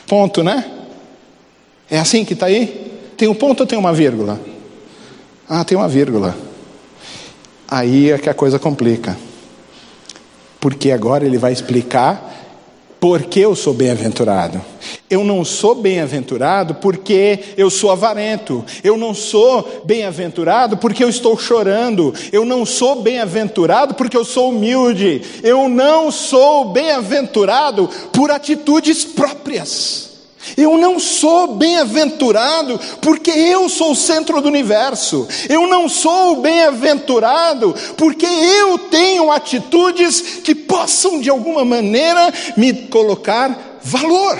Ponto, 0.07 0.43
né? 0.43 0.69
É 1.89 1.99
assim 1.99 2.25
que 2.25 2.33
está 2.33 2.47
aí? 2.47 2.91
Tem 3.17 3.27
um 3.27 3.35
ponto 3.35 3.61
ou 3.61 3.67
tem 3.67 3.77
uma 3.77 3.93
vírgula? 3.93 4.39
Ah, 5.47 5.63
tem 5.63 5.77
uma 5.77 5.87
vírgula. 5.87 6.35
Aí 7.67 8.11
é 8.11 8.17
que 8.17 8.29
a 8.29 8.33
coisa 8.33 8.59
complica. 8.59 9.17
Porque 10.59 10.91
agora 10.91 11.25
ele 11.25 11.37
vai 11.37 11.51
explicar 11.51 12.42
porque 13.03 13.41
eu 13.41 13.53
sou 13.53 13.73
bem-aventurado. 13.73 14.61
Eu 15.09 15.25
não 15.25 15.43
sou 15.43 15.75
bem-aventurado 15.75 16.75
porque 16.75 17.37
eu 17.57 17.69
sou 17.69 17.91
avarento. 17.91 18.63
Eu 18.81 18.95
não 18.95 19.13
sou 19.13 19.83
bem-aventurado 19.83 20.77
porque 20.77 21.03
eu 21.03 21.09
estou 21.09 21.37
chorando. 21.37 22.13
Eu 22.31 22.45
não 22.45 22.65
sou 22.65 23.01
bem-aventurado 23.01 23.93
porque 23.93 24.15
eu 24.15 24.23
sou 24.23 24.51
humilde. 24.51 25.21
Eu 25.43 25.67
não 25.67 26.11
sou 26.11 26.71
bem-aventurado 26.71 27.89
por 28.13 28.31
atitudes 28.31 29.03
próprias. 29.03 30.12
Eu 30.57 30.77
não 30.77 30.99
sou 30.99 31.55
bem-aventurado 31.55 32.79
porque 33.01 33.31
eu 33.31 33.69
sou 33.69 33.91
o 33.91 33.95
centro 33.95 34.41
do 34.41 34.47
universo. 34.47 35.27
Eu 35.49 35.67
não 35.67 35.87
sou 35.87 36.41
bem-aventurado 36.41 37.73
porque 37.97 38.25
eu 38.25 38.77
tenho 38.77 39.31
atitudes 39.31 40.21
que 40.43 40.53
possam 40.53 41.19
de 41.19 41.29
alguma 41.29 41.63
maneira 41.63 42.33
me 42.57 42.73
colocar 42.87 43.79
valor. 43.81 44.39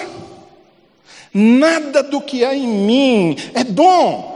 Nada 1.34 2.04
do 2.04 2.22
que 2.22 2.46
há 2.46 2.54
em 2.54 2.68
mim 2.68 3.38
é 3.54 3.64
bom. 3.64 4.34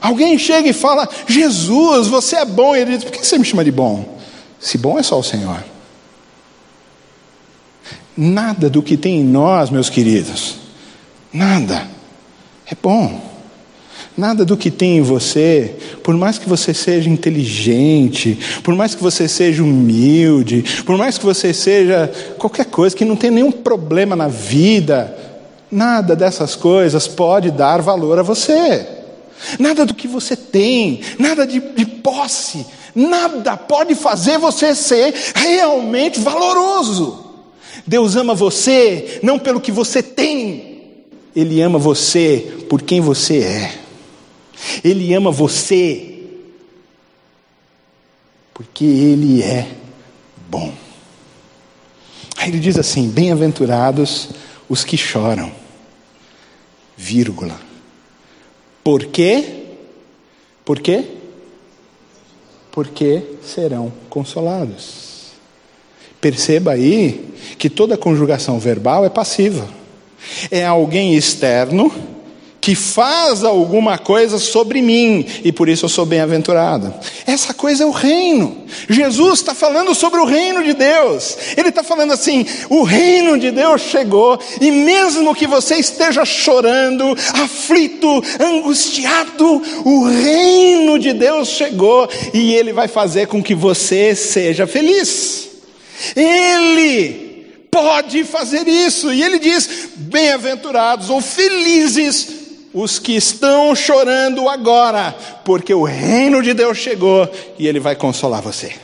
Alguém 0.00 0.38
chega 0.38 0.68
e 0.68 0.72
fala: 0.72 1.08
Jesus, 1.26 2.06
você 2.06 2.36
é 2.36 2.44
bom. 2.44 2.74
E 2.74 2.80
ele 2.80 2.96
diz: 2.96 3.04
Por 3.04 3.12
que 3.12 3.26
você 3.26 3.38
me 3.38 3.44
chama 3.44 3.64
de 3.64 3.72
bom? 3.72 4.18
Se 4.58 4.78
bom 4.78 4.98
é 4.98 5.02
só 5.02 5.18
o 5.18 5.22
Senhor. 5.22 5.62
Nada 8.20 8.68
do 8.68 8.82
que 8.82 8.96
tem 8.96 9.20
em 9.20 9.24
nós, 9.24 9.70
meus 9.70 9.88
queridos, 9.88 10.56
nada 11.32 11.86
é 12.66 12.74
bom. 12.74 13.28
Nada 14.16 14.44
do 14.44 14.56
que 14.56 14.72
tem 14.72 14.96
em 14.96 15.02
você, 15.02 15.76
por 16.02 16.16
mais 16.16 16.36
que 16.36 16.48
você 16.48 16.74
seja 16.74 17.08
inteligente, 17.08 18.36
por 18.64 18.74
mais 18.74 18.92
que 18.92 19.00
você 19.00 19.28
seja 19.28 19.62
humilde, 19.62 20.64
por 20.84 20.98
mais 20.98 21.16
que 21.16 21.24
você 21.24 21.54
seja 21.54 22.10
qualquer 22.36 22.64
coisa, 22.64 22.96
que 22.96 23.04
não 23.04 23.14
tem 23.14 23.30
nenhum 23.30 23.52
problema 23.52 24.16
na 24.16 24.26
vida, 24.26 25.16
nada 25.70 26.16
dessas 26.16 26.56
coisas 26.56 27.06
pode 27.06 27.52
dar 27.52 27.80
valor 27.80 28.18
a 28.18 28.24
você. 28.24 28.84
Nada 29.60 29.86
do 29.86 29.94
que 29.94 30.08
você 30.08 30.34
tem, 30.34 31.02
nada 31.20 31.46
de, 31.46 31.60
de 31.60 31.86
posse, 31.86 32.66
nada 32.96 33.56
pode 33.56 33.94
fazer 33.94 34.38
você 34.38 34.74
ser 34.74 35.14
realmente 35.36 36.18
valoroso. 36.18 37.27
Deus 37.88 38.16
ama 38.16 38.34
você 38.34 39.18
não 39.22 39.38
pelo 39.38 39.62
que 39.62 39.72
você 39.72 40.02
tem, 40.02 41.06
Ele 41.34 41.58
ama 41.62 41.78
você 41.78 42.64
por 42.68 42.82
quem 42.82 43.00
você 43.00 43.38
é. 43.38 43.78
Ele 44.84 45.14
ama 45.14 45.30
você 45.30 46.20
porque 48.52 48.84
Ele 48.84 49.42
é 49.42 49.66
bom. 50.50 50.70
Aí 52.36 52.50
ele 52.50 52.60
diz 52.60 52.76
assim: 52.76 53.08
Bem-aventurados 53.08 54.28
os 54.68 54.84
que 54.84 54.98
choram, 54.98 55.50
vírgula. 56.94 57.58
Por 58.84 59.06
quê? 59.06 59.64
Por 60.62 60.78
quê? 60.80 61.06
Porque 62.70 63.22
serão 63.42 63.90
consolados. 64.10 65.07
Perceba 66.20 66.72
aí 66.72 67.28
que 67.58 67.70
toda 67.70 67.96
conjugação 67.96 68.58
verbal 68.58 69.04
é 69.04 69.08
passiva. 69.08 69.68
É 70.50 70.64
alguém 70.64 71.14
externo 71.14 71.92
que 72.60 72.74
faz 72.74 73.44
alguma 73.44 73.96
coisa 73.96 74.38
sobre 74.38 74.82
mim 74.82 75.24
e 75.42 75.50
por 75.50 75.70
isso 75.70 75.86
eu 75.86 75.88
sou 75.88 76.04
bem-aventurado. 76.04 76.92
Essa 77.26 77.54
coisa 77.54 77.84
é 77.84 77.86
o 77.86 77.90
reino. 77.90 78.58
Jesus 78.88 79.38
está 79.38 79.54
falando 79.54 79.94
sobre 79.94 80.20
o 80.20 80.26
reino 80.26 80.62
de 80.62 80.74
Deus. 80.74 81.38
Ele 81.56 81.70
está 81.70 81.82
falando 81.82 82.12
assim: 82.12 82.44
o 82.68 82.82
reino 82.82 83.38
de 83.38 83.50
Deus 83.50 83.80
chegou 83.80 84.38
e 84.60 84.70
mesmo 84.70 85.34
que 85.34 85.46
você 85.46 85.76
esteja 85.76 86.26
chorando, 86.26 87.16
aflito, 87.32 88.22
angustiado, 88.38 89.62
o 89.84 90.04
reino 90.04 90.98
de 90.98 91.14
Deus 91.14 91.48
chegou 91.48 92.06
e 92.34 92.54
ele 92.54 92.74
vai 92.74 92.88
fazer 92.88 93.28
com 93.28 93.42
que 93.42 93.54
você 93.54 94.14
seja 94.14 94.66
feliz. 94.66 95.47
Ele 96.14 97.28
pode 97.70 98.24
fazer 98.24 98.66
isso. 98.66 99.12
E 99.12 99.22
ele 99.22 99.38
diz: 99.38 99.88
bem-aventurados 99.96 101.10
ou 101.10 101.20
felizes 101.20 102.28
os 102.72 102.98
que 102.98 103.16
estão 103.16 103.74
chorando 103.74 104.48
agora, 104.48 105.16
porque 105.44 105.72
o 105.72 105.84
reino 105.84 106.42
de 106.42 106.52
Deus 106.52 106.78
chegou 106.78 107.28
e 107.58 107.66
ele 107.66 107.80
vai 107.80 107.96
consolar 107.96 108.42
você. 108.42 108.74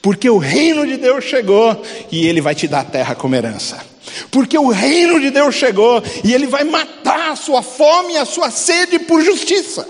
Porque 0.00 0.28
o 0.28 0.38
reino 0.38 0.86
de 0.86 0.96
Deus 0.96 1.24
chegou 1.24 1.80
e 2.10 2.26
ele 2.26 2.40
vai 2.40 2.54
te 2.54 2.66
dar 2.66 2.80
a 2.80 2.84
terra 2.84 3.14
como 3.14 3.34
herança. 3.34 3.84
Porque 4.30 4.56
o 4.58 4.68
reino 4.68 5.20
de 5.20 5.30
Deus 5.30 5.54
chegou 5.54 6.02
e 6.22 6.32
ele 6.32 6.46
vai 6.46 6.64
matar 6.64 7.32
a 7.32 7.36
sua 7.36 7.62
fome 7.62 8.14
e 8.14 8.16
a 8.16 8.24
sua 8.24 8.50
sede 8.50 8.98
por 8.98 9.22
justiça. 9.22 9.88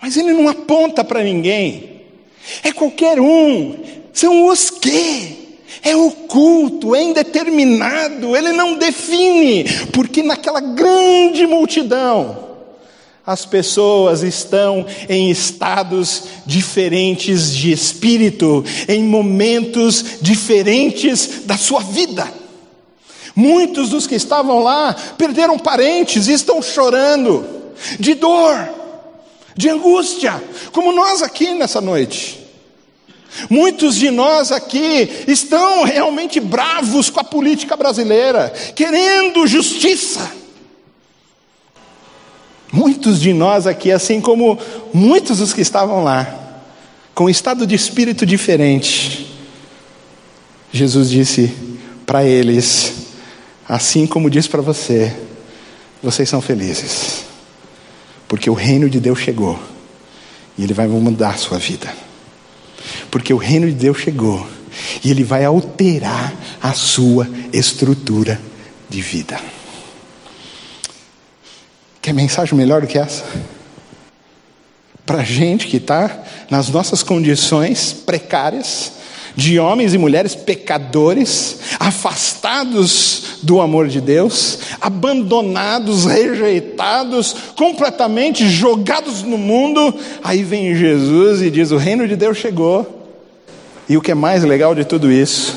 Mas 0.00 0.16
ele 0.16 0.32
não 0.32 0.48
aponta 0.48 1.04
para 1.04 1.22
ninguém 1.22 1.89
é 2.62 2.72
qualquer 2.72 3.20
um, 3.20 3.76
são 4.12 4.46
os 4.46 4.70
que. 4.70 5.38
É 5.82 5.96
oculto, 5.96 6.94
é 6.94 7.02
indeterminado, 7.02 8.36
ele 8.36 8.52
não 8.52 8.76
define, 8.76 9.64
porque 9.92 10.22
naquela 10.22 10.60
grande 10.60 11.46
multidão, 11.46 12.50
as 13.26 13.46
pessoas 13.46 14.22
estão 14.22 14.84
em 15.08 15.30
estados 15.30 16.24
diferentes 16.44 17.54
de 17.54 17.70
espírito, 17.70 18.64
em 18.88 19.04
momentos 19.04 20.04
diferentes 20.20 21.44
da 21.44 21.56
sua 21.56 21.80
vida. 21.80 22.26
Muitos 23.34 23.90
dos 23.90 24.06
que 24.06 24.16
estavam 24.16 24.62
lá 24.62 24.94
perderam 25.16 25.58
parentes 25.58 26.28
e 26.28 26.32
estão 26.32 26.60
chorando 26.60 27.44
de 27.98 28.14
dor, 28.14 28.79
de 29.56 29.68
angústia, 29.68 30.42
como 30.72 30.92
nós 30.92 31.22
aqui 31.22 31.54
nessa 31.54 31.80
noite. 31.80 32.38
Muitos 33.48 33.94
de 33.94 34.10
nós 34.10 34.50
aqui 34.50 35.08
estão 35.26 35.84
realmente 35.84 36.40
bravos 36.40 37.08
com 37.10 37.20
a 37.20 37.24
política 37.24 37.76
brasileira, 37.76 38.52
querendo 38.74 39.46
justiça. 39.46 40.32
Muitos 42.72 43.20
de 43.20 43.32
nós 43.32 43.66
aqui, 43.66 43.90
assim 43.90 44.20
como 44.20 44.58
muitos 44.92 45.38
dos 45.38 45.52
que 45.52 45.60
estavam 45.60 46.04
lá, 46.04 46.62
com 47.14 47.28
estado 47.28 47.66
de 47.66 47.74
espírito 47.74 48.24
diferente, 48.24 49.26
Jesus 50.72 51.10
disse 51.10 51.52
para 52.06 52.24
eles, 52.24 52.92
assim 53.68 54.06
como 54.06 54.30
diz 54.30 54.46
para 54.46 54.62
você, 54.62 55.16
vocês 56.02 56.28
são 56.28 56.40
felizes, 56.40 57.24
porque 58.30 58.48
o 58.48 58.54
reino 58.54 58.88
de 58.88 58.98
Deus 58.98 59.18
chegou 59.18 59.60
e 60.56 60.64
ele 60.64 60.72
vai 60.72 60.86
mudar 60.86 61.34
a 61.34 61.36
sua 61.36 61.58
vida 61.58 61.92
porque 63.10 63.32
o 63.32 63.36
reino 63.36 63.66
de 63.66 63.74
Deus 63.74 63.98
chegou 63.98 64.46
e 65.04 65.10
ele 65.10 65.24
vai 65.24 65.44
alterar 65.44 66.32
a 66.62 66.72
sua 66.72 67.28
estrutura 67.52 68.40
de 68.88 69.00
vida. 69.00 69.38
Quer 72.00 72.14
mensagem 72.14 72.56
melhor 72.56 72.80
do 72.80 72.86
que 72.86 72.98
essa? 72.98 73.24
Para 75.04 75.22
gente 75.24 75.66
que 75.66 75.78
está 75.78 76.22
nas 76.48 76.68
nossas 76.68 77.02
condições 77.02 77.92
precárias, 77.92 78.92
de 79.34 79.58
homens 79.58 79.94
e 79.94 79.98
mulheres 79.98 80.34
pecadores, 80.34 81.58
afastados 81.78 83.38
do 83.42 83.60
amor 83.60 83.88
de 83.88 84.00
Deus, 84.00 84.58
abandonados, 84.80 86.04
rejeitados, 86.04 87.34
completamente 87.56 88.48
jogados 88.48 89.22
no 89.22 89.38
mundo. 89.38 89.94
Aí 90.22 90.42
vem 90.42 90.74
Jesus 90.74 91.42
e 91.42 91.50
diz: 91.50 91.70
O 91.70 91.76
reino 91.76 92.06
de 92.06 92.16
Deus 92.16 92.38
chegou. 92.38 92.98
E 93.88 93.96
o 93.96 94.00
que 94.00 94.12
é 94.12 94.14
mais 94.14 94.44
legal 94.44 94.74
de 94.74 94.84
tudo 94.84 95.10
isso, 95.10 95.54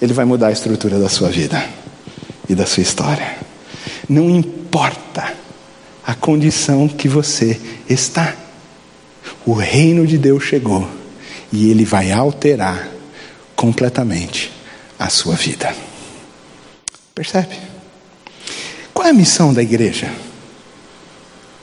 ele 0.00 0.12
vai 0.12 0.24
mudar 0.24 0.48
a 0.48 0.52
estrutura 0.52 0.98
da 0.98 1.08
sua 1.08 1.28
vida 1.28 1.64
e 2.48 2.54
da 2.54 2.64
sua 2.64 2.82
história. 2.82 3.36
Não 4.08 4.30
importa 4.30 5.34
a 6.06 6.14
condição 6.14 6.86
que 6.86 7.08
você 7.08 7.60
está, 7.90 8.34
o 9.44 9.52
reino 9.52 10.06
de 10.06 10.16
Deus 10.16 10.44
chegou 10.44 10.97
e 11.52 11.70
ele 11.70 11.84
vai 11.84 12.12
alterar 12.12 12.88
completamente 13.56 14.52
a 14.98 15.08
sua 15.08 15.34
vida. 15.34 15.74
Percebe? 17.14 17.56
Qual 18.92 19.06
é 19.06 19.10
a 19.10 19.14
missão 19.14 19.52
da 19.52 19.62
igreja? 19.62 20.10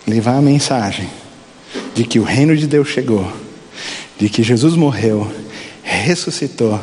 Levar 0.08 0.38
a 0.38 0.42
mensagem 0.42 1.10
de 1.94 2.04
que 2.04 2.20
o 2.20 2.24
reino 2.24 2.56
de 2.56 2.68
Deus 2.68 2.90
chegou, 2.90 3.32
de 4.18 4.30
que 4.30 4.44
Jesus 4.44 4.76
morreu, 4.76 5.32
ressuscitou 5.84 6.80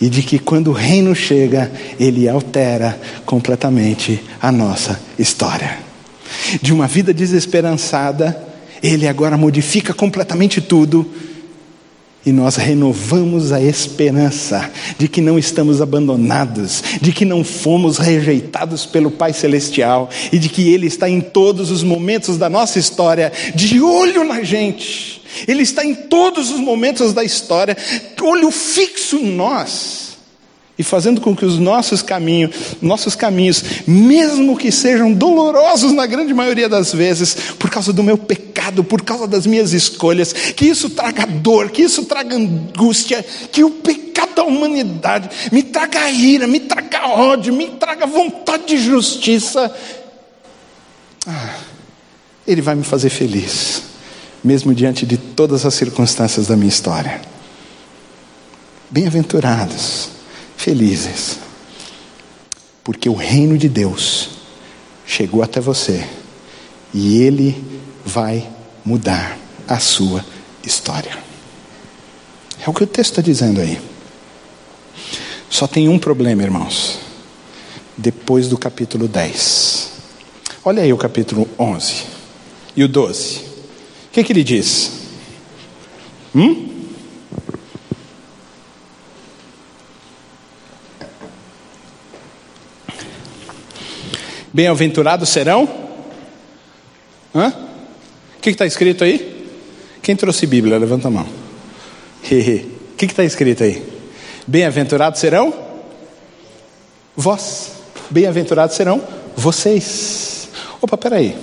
e 0.00 0.08
de 0.08 0.22
que 0.22 0.38
quando 0.38 0.68
o 0.68 0.72
reino 0.72 1.14
chega, 1.14 1.70
ele 1.98 2.28
altera 2.28 3.00
completamente 3.26 4.22
a 4.40 4.52
nossa 4.52 5.00
história. 5.18 5.78
De 6.62 6.72
uma 6.72 6.86
vida 6.86 7.12
desesperançada, 7.12 8.40
ele 8.82 9.08
agora 9.08 9.36
modifica 9.36 9.92
completamente 9.92 10.60
tudo 10.60 11.10
e 12.28 12.32
nós 12.32 12.56
renovamos 12.56 13.52
a 13.52 13.62
esperança 13.62 14.70
de 14.98 15.08
que 15.08 15.22
não 15.22 15.38
estamos 15.38 15.80
abandonados, 15.80 16.82
de 17.00 17.10
que 17.10 17.24
não 17.24 17.42
fomos 17.42 17.96
rejeitados 17.96 18.84
pelo 18.84 19.10
Pai 19.10 19.32
Celestial 19.32 20.10
e 20.30 20.38
de 20.38 20.50
que 20.50 20.70
Ele 20.70 20.86
está 20.86 21.08
em 21.08 21.22
todos 21.22 21.70
os 21.70 21.82
momentos 21.82 22.36
da 22.36 22.50
nossa 22.50 22.78
história, 22.78 23.32
de 23.54 23.80
olho 23.80 24.24
na 24.24 24.42
gente. 24.42 25.22
Ele 25.46 25.62
está 25.62 25.82
em 25.82 25.94
todos 25.94 26.50
os 26.50 26.60
momentos 26.60 27.14
da 27.14 27.24
história, 27.24 27.74
olho 28.20 28.50
fixo 28.50 29.16
em 29.16 29.34
nós 29.34 30.07
e 30.78 30.84
fazendo 30.84 31.20
com 31.20 31.34
que 31.34 31.44
os 31.44 31.58
nossos 31.58 32.02
caminhos, 32.02 32.54
nossos 32.80 33.16
caminhos, 33.16 33.64
mesmo 33.84 34.56
que 34.56 34.70
sejam 34.70 35.12
dolorosos 35.12 35.92
na 35.92 36.06
grande 36.06 36.32
maioria 36.32 36.68
das 36.68 36.92
vezes, 36.92 37.34
por 37.58 37.68
causa 37.68 37.92
do 37.92 38.02
meu 38.02 38.16
pecado, 38.16 38.84
por 38.84 39.02
causa 39.02 39.26
das 39.26 39.44
minhas 39.44 39.72
escolhas, 39.72 40.32
que 40.32 40.66
isso 40.66 40.90
traga 40.90 41.26
dor, 41.26 41.70
que 41.70 41.82
isso 41.82 42.04
traga 42.04 42.36
angústia, 42.36 43.24
que 43.50 43.64
o 43.64 43.70
pecado 43.70 44.36
da 44.36 44.44
humanidade 44.44 45.28
me 45.50 45.64
traga 45.64 46.08
ira, 46.10 46.46
me 46.46 46.60
traga 46.60 47.08
ódio, 47.08 47.52
me 47.52 47.66
traga 47.70 48.06
vontade 48.06 48.66
de 48.66 48.78
justiça. 48.78 49.74
Ah, 51.26 51.56
ele 52.46 52.62
vai 52.62 52.76
me 52.76 52.84
fazer 52.84 53.10
feliz, 53.10 53.82
mesmo 54.44 54.72
diante 54.72 55.04
de 55.04 55.16
todas 55.16 55.66
as 55.66 55.74
circunstâncias 55.74 56.46
da 56.46 56.56
minha 56.56 56.68
história. 56.68 57.20
Bem-aventurados 58.90 60.17
felizes, 60.58 61.38
porque 62.82 63.08
o 63.08 63.14
reino 63.14 63.56
de 63.56 63.68
Deus 63.68 64.30
chegou 65.06 65.40
até 65.40 65.60
você 65.60 66.04
e 66.92 67.22
ele 67.22 67.64
vai 68.04 68.46
mudar 68.84 69.38
a 69.68 69.78
sua 69.78 70.24
história. 70.66 71.16
É 72.60 72.68
o 72.68 72.74
que 72.74 72.82
o 72.82 72.86
texto 72.86 73.12
está 73.12 73.22
dizendo 73.22 73.60
aí. 73.60 73.80
Só 75.48 75.68
tem 75.68 75.88
um 75.88 75.98
problema, 75.98 76.42
irmãos. 76.42 76.98
Depois 77.96 78.48
do 78.48 78.58
capítulo 78.58 79.06
10. 79.06 79.92
Olha 80.64 80.82
aí 80.82 80.92
o 80.92 80.98
capítulo 80.98 81.48
11 81.56 82.04
e 82.74 82.82
o 82.82 82.88
12. 82.88 83.38
O 83.38 83.44
que, 84.12 84.24
que 84.24 84.32
ele 84.32 84.42
diz? 84.42 84.90
Hum? 86.34 86.67
Bem-aventurados 94.52 95.28
serão? 95.28 95.68
Hã? 97.34 97.48
O 98.36 98.40
que 98.40 98.50
está 98.50 98.66
escrito 98.66 99.04
aí? 99.04 99.46
Quem 100.02 100.16
trouxe 100.16 100.46
Bíblia? 100.46 100.78
Levanta 100.78 101.08
a 101.08 101.10
mão. 101.10 101.26
O 101.26 102.26
que 102.26 102.66
está 103.02 103.24
escrito 103.24 103.62
aí? 103.62 103.82
Bem-aventurados 104.46 105.20
serão? 105.20 105.52
Vós. 107.16 107.72
Bem-aventurados 108.10 108.74
serão 108.76 109.02
vocês. 109.36 110.48
Opa, 110.80 110.96
peraí. 110.96 111.36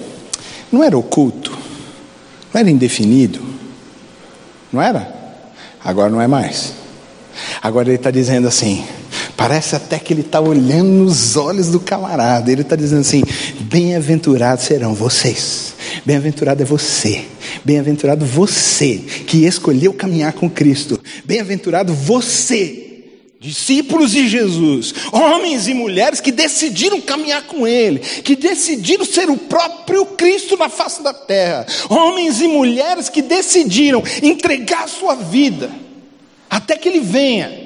Não 0.71 0.83
era 0.83 0.97
oculto? 0.97 1.51
Não 2.53 2.59
era 2.59 2.69
indefinido? 2.69 3.41
Não 4.71 4.81
era? 4.81 5.13
Agora 5.83 6.09
não 6.09 6.19
é 6.19 6.27
mais. 6.27 6.73
Agora 7.61 7.87
ele 7.87 7.97
está 7.97 8.09
dizendo 8.09 8.47
assim: 8.47 8.85
Parece 9.37 9.75
até 9.75 9.99
que 9.99 10.13
ele 10.13 10.21
está 10.21 10.39
olhando 10.39 10.89
nos 10.89 11.35
olhos 11.35 11.67
do 11.67 11.79
camarada. 11.79 12.51
Ele 12.51 12.61
está 12.61 12.75
dizendo 12.75 13.01
assim: 13.01 13.23
Bem-aventurados 13.61 14.65
serão 14.65 14.93
vocês. 14.93 15.73
Bem-aventurado 16.05 16.61
é 16.61 16.65
você. 16.65 17.25
Bem-aventurado 17.63 18.25
você 18.25 18.97
que 19.27 19.45
escolheu 19.45 19.93
caminhar 19.93 20.33
com 20.33 20.49
Cristo. 20.49 20.99
Bem-aventurado 21.25 21.93
você 21.93 22.83
discípulos 23.37 24.11
de 24.11 24.27
Jesus, 24.27 24.91
homens 25.11 25.67
e 25.67 25.73
mulheres 25.75 26.19
que 26.19 26.31
decidiram 26.31 26.99
caminhar 26.99 27.43
com 27.43 27.67
Ele, 27.67 27.99
que 27.99 28.35
decidiram 28.35 29.05
ser 29.05 29.29
o 29.29 29.37
próprio 29.37 30.03
Cristo 30.07 30.57
na 30.57 30.67
face 30.67 31.03
da 31.03 31.13
terra, 31.13 31.67
homens 31.87 32.41
e 32.41 32.47
mulheres 32.47 33.07
que 33.07 33.21
decidiram 33.21 34.01
entregar 34.23 34.89
sua 34.89 35.13
vida 35.13 35.69
até 36.49 36.75
que 36.75 36.89
Ele 36.89 37.01
venha 37.01 37.64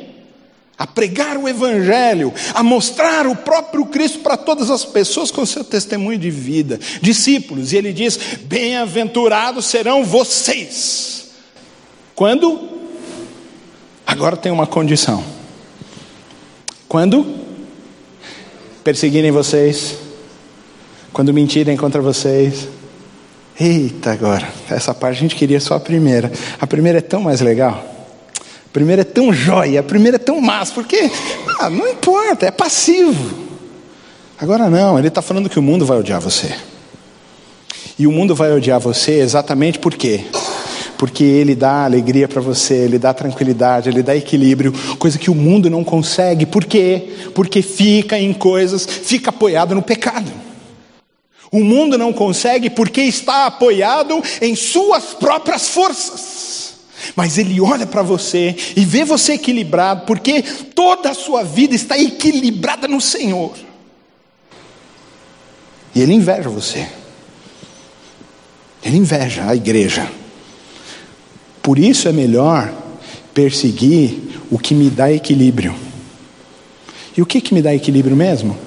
a 0.80 0.88
pregar 0.88 1.36
o 1.36 1.50
Evangelho, 1.50 2.34
a 2.54 2.64
mostrar 2.64 3.28
o 3.28 3.36
próprio 3.36 3.86
Cristo 3.88 4.20
para 4.20 4.38
todas 4.38 4.72
as 4.72 4.86
pessoas 4.86 5.30
com 5.30 5.46
seu 5.46 5.62
testemunho 5.62 6.18
de 6.18 6.32
vida. 6.32 6.80
Discípulos, 7.02 7.74
e 7.74 7.78
ele 7.78 7.92
diz: 7.92 8.18
Bem-aventurados 8.44 9.66
serão 9.66 10.06
vocês. 10.06 11.32
Quando? 12.16 12.70
Agora 14.08 14.38
tem 14.38 14.54
uma 14.54 14.66
condição. 14.66 15.22
Quando? 16.88 17.38
Perseguirem 18.82 19.32
vocês, 19.32 19.98
quando 21.12 21.34
mentirem 21.34 21.76
contra 21.76 22.02
vocês. 22.02 22.70
Eita, 23.60 24.14
agora, 24.14 24.48
essa 24.70 24.94
parte 24.94 25.18
a 25.18 25.22
gente 25.22 25.36
queria 25.36 25.60
só 25.60 25.76
a 25.76 25.80
primeira. 25.80 26.32
A 26.58 26.66
primeira 26.66 27.00
é 27.00 27.02
tão 27.02 27.22
mais 27.22 27.42
legal. 27.42 27.99
A 28.70 28.72
primeira 28.72 29.02
é 29.02 29.06
tão 29.06 29.34
jóia, 29.34 29.80
a 29.80 29.84
primeira 29.84 30.18
é 30.18 30.20
tão 30.20 30.40
massa, 30.40 30.74
porque 30.76 31.10
ah, 31.60 31.72
não 31.72 31.88
importa, 31.88 32.46
é 32.46 32.52
passivo. 32.52 33.50
Agora 34.38 34.70
não, 34.70 34.98
ele 35.00 35.08
está 35.08 35.24
falando 35.24 35.50
que 35.50 35.58
o 35.58 35.62
mundo 35.62 35.88
vai 35.88 35.98
odiar 35.98 36.22
você. 36.22 36.56
E 37.98 38.06
o 38.06 38.12
mundo 38.12 38.36
vai 38.36 38.54
odiar 38.54 38.80
você 38.80 39.14
exatamente 39.14 39.80
por 39.80 39.96
quê? 39.96 40.24
Porque 41.00 41.24
ele 41.24 41.56
dá 41.56 41.84
alegria 41.84 42.28
para 42.28 42.42
você, 42.42 42.76
ele 42.76 43.00
dá 43.00 43.12
tranquilidade, 43.12 43.90
ele 43.90 44.04
dá 44.04 44.16
equilíbrio, 44.16 44.72
coisa 45.00 45.18
que 45.18 45.32
o 45.32 45.36
mundo 45.36 45.68
não 45.68 45.84
consegue. 45.84 46.46
Por 46.46 46.64
quê? 46.64 47.10
Porque 47.34 47.64
fica 47.64 48.20
em 48.20 48.34
coisas, 48.34 48.86
fica 48.86 49.32
apoiado 49.32 49.74
no 49.74 49.82
pecado. 49.82 50.32
O 51.52 51.64
mundo 51.64 51.98
não 51.98 52.14
consegue 52.14 52.70
porque 52.70 53.02
está 53.02 53.48
apoiado 53.48 54.22
em 54.40 54.56
suas 54.56 55.06
próprias 55.16 55.70
forças. 55.70 56.49
Mas 57.16 57.38
Ele 57.38 57.60
olha 57.60 57.86
para 57.86 58.02
você 58.02 58.56
e 58.76 58.86
vê 58.86 59.04
você 59.04 59.34
equilibrado, 59.34 60.06
porque 60.06 60.42
toda 60.42 61.10
a 61.10 61.14
sua 61.14 61.44
vida 61.44 61.76
está 61.76 61.98
equilibrada 61.98 62.88
no 62.88 63.02
Senhor. 63.02 63.54
E 65.94 66.02
Ele 66.02 66.14
inveja 66.14 66.50
você. 66.50 66.88
Ele 68.84 68.98
inveja 68.98 69.48
a 69.48 69.56
igreja. 69.56 70.10
Por 71.62 71.78
isso 71.78 72.08
é 72.08 72.12
melhor 72.12 72.74
perseguir 73.34 74.42
o 74.50 74.58
que 74.58 74.74
me 74.74 74.90
dá 74.90 75.12
equilíbrio. 75.12 75.76
E 77.16 77.22
o 77.22 77.26
que, 77.26 77.42
que 77.42 77.54
me 77.54 77.62
dá 77.62 77.74
equilíbrio 77.74 78.16
mesmo? 78.16 78.58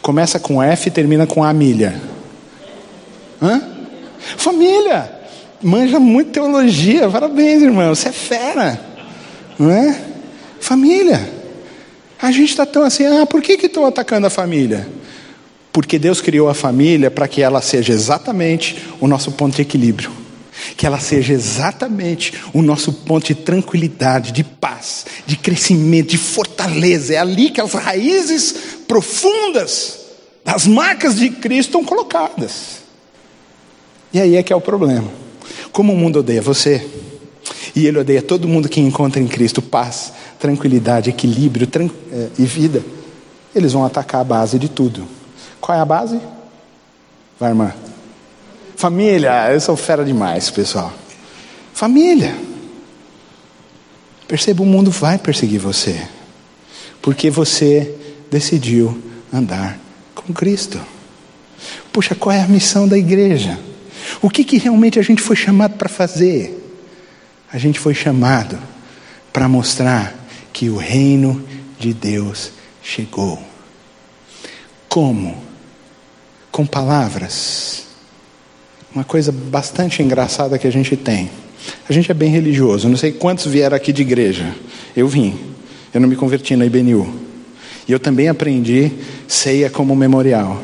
Começa 0.00 0.38
com 0.38 0.62
F 0.62 0.88
e 0.88 0.92
termina 0.92 1.26
com 1.26 1.42
a 1.42 1.52
milha. 1.52 2.00
Hã? 3.42 3.60
Família 4.36 5.13
manja 5.64 5.98
muito 5.98 6.30
teologia. 6.30 7.08
Parabéns, 7.08 7.62
irmão. 7.62 7.94
Você 7.94 8.10
é 8.10 8.12
fera. 8.12 8.80
Não 9.58 9.70
é? 9.70 10.00
Família. 10.60 11.32
A 12.20 12.30
gente 12.30 12.50
está 12.50 12.64
tão 12.64 12.82
assim, 12.82 13.04
ah, 13.04 13.26
por 13.26 13.42
que 13.42 13.52
estão 13.52 13.86
atacando 13.86 14.26
a 14.26 14.30
família? 14.30 14.88
Porque 15.72 15.98
Deus 15.98 16.20
criou 16.20 16.48
a 16.48 16.54
família 16.54 17.10
para 17.10 17.26
que 17.26 17.42
ela 17.42 17.60
seja 17.60 17.92
exatamente 17.92 18.78
o 19.00 19.08
nosso 19.08 19.32
ponto 19.32 19.56
de 19.56 19.62
equilíbrio. 19.62 20.10
Que 20.76 20.86
ela 20.86 21.00
seja 21.00 21.32
exatamente 21.32 22.32
o 22.52 22.62
nosso 22.62 22.92
ponto 22.92 23.26
de 23.26 23.34
tranquilidade, 23.34 24.32
de 24.32 24.44
paz, 24.44 25.04
de 25.26 25.36
crescimento, 25.36 26.10
de 26.10 26.18
fortaleza. 26.18 27.14
É 27.14 27.18
ali 27.18 27.50
que 27.50 27.60
as 27.60 27.72
raízes 27.72 28.54
profundas 28.86 29.98
das 30.44 30.66
marcas 30.66 31.16
de 31.16 31.30
Cristo 31.30 31.70
estão 31.70 31.84
colocadas. 31.84 32.84
E 34.12 34.20
aí 34.20 34.36
é 34.36 34.42
que 34.42 34.52
é 34.52 34.56
o 34.56 34.60
problema. 34.60 35.23
Como 35.74 35.92
o 35.92 35.96
mundo 35.96 36.20
odeia 36.20 36.40
você, 36.40 36.88
e 37.74 37.84
ele 37.84 37.98
odeia 37.98 38.22
todo 38.22 38.46
mundo 38.46 38.68
que 38.68 38.80
encontra 38.80 39.20
em 39.20 39.26
Cristo 39.26 39.60
paz, 39.60 40.12
tranquilidade, 40.38 41.10
equilíbrio 41.10 41.66
tran 41.66 41.90
é, 42.12 42.28
e 42.38 42.44
vida, 42.44 42.80
eles 43.52 43.72
vão 43.72 43.84
atacar 43.84 44.20
a 44.20 44.24
base 44.24 44.56
de 44.56 44.68
tudo. 44.68 45.04
Qual 45.60 45.76
é 45.76 45.80
a 45.80 45.84
base? 45.84 46.20
Vai, 47.40 47.50
irmã. 47.50 47.74
Família, 48.76 49.52
eu 49.52 49.60
sou 49.60 49.74
fera 49.74 50.04
demais, 50.04 50.48
pessoal. 50.48 50.92
Família. 51.72 52.36
Perceba, 54.28 54.62
o 54.62 54.66
mundo 54.66 54.92
vai 54.92 55.18
perseguir 55.18 55.58
você, 55.58 56.06
porque 57.02 57.30
você 57.30 57.92
decidiu 58.30 58.96
andar 59.32 59.76
com 60.14 60.32
Cristo. 60.32 60.80
Puxa, 61.92 62.14
qual 62.14 62.32
é 62.32 62.42
a 62.42 62.46
missão 62.46 62.86
da 62.86 62.96
igreja? 62.96 63.58
O 64.20 64.30
que, 64.30 64.44
que 64.44 64.58
realmente 64.58 64.98
a 64.98 65.02
gente 65.02 65.22
foi 65.22 65.36
chamado 65.36 65.76
para 65.76 65.88
fazer? 65.88 66.60
A 67.52 67.58
gente 67.58 67.78
foi 67.78 67.94
chamado 67.94 68.58
para 69.32 69.48
mostrar 69.48 70.14
que 70.52 70.68
o 70.68 70.76
reino 70.76 71.44
de 71.78 71.92
Deus 71.92 72.52
chegou. 72.82 73.38
Como? 74.88 75.36
Com 76.50 76.64
palavras. 76.64 77.84
Uma 78.94 79.04
coisa 79.04 79.32
bastante 79.32 80.02
engraçada 80.02 80.58
que 80.58 80.66
a 80.66 80.70
gente 80.70 80.96
tem. 80.96 81.30
A 81.88 81.92
gente 81.92 82.10
é 82.10 82.14
bem 82.14 82.30
religioso. 82.30 82.88
Não 82.88 82.96
sei 82.96 83.12
quantos 83.12 83.46
vieram 83.46 83.76
aqui 83.76 83.92
de 83.92 84.02
igreja. 84.02 84.54
Eu 84.96 85.08
vim. 85.08 85.38
Eu 85.92 86.00
não 86.00 86.08
me 86.08 86.16
converti 86.16 86.54
na 86.54 86.64
IBNU. 86.64 87.12
E 87.88 87.92
eu 87.92 87.98
também 87.98 88.28
aprendi 88.28 88.92
ceia 89.26 89.68
como 89.68 89.94
memorial. 89.96 90.62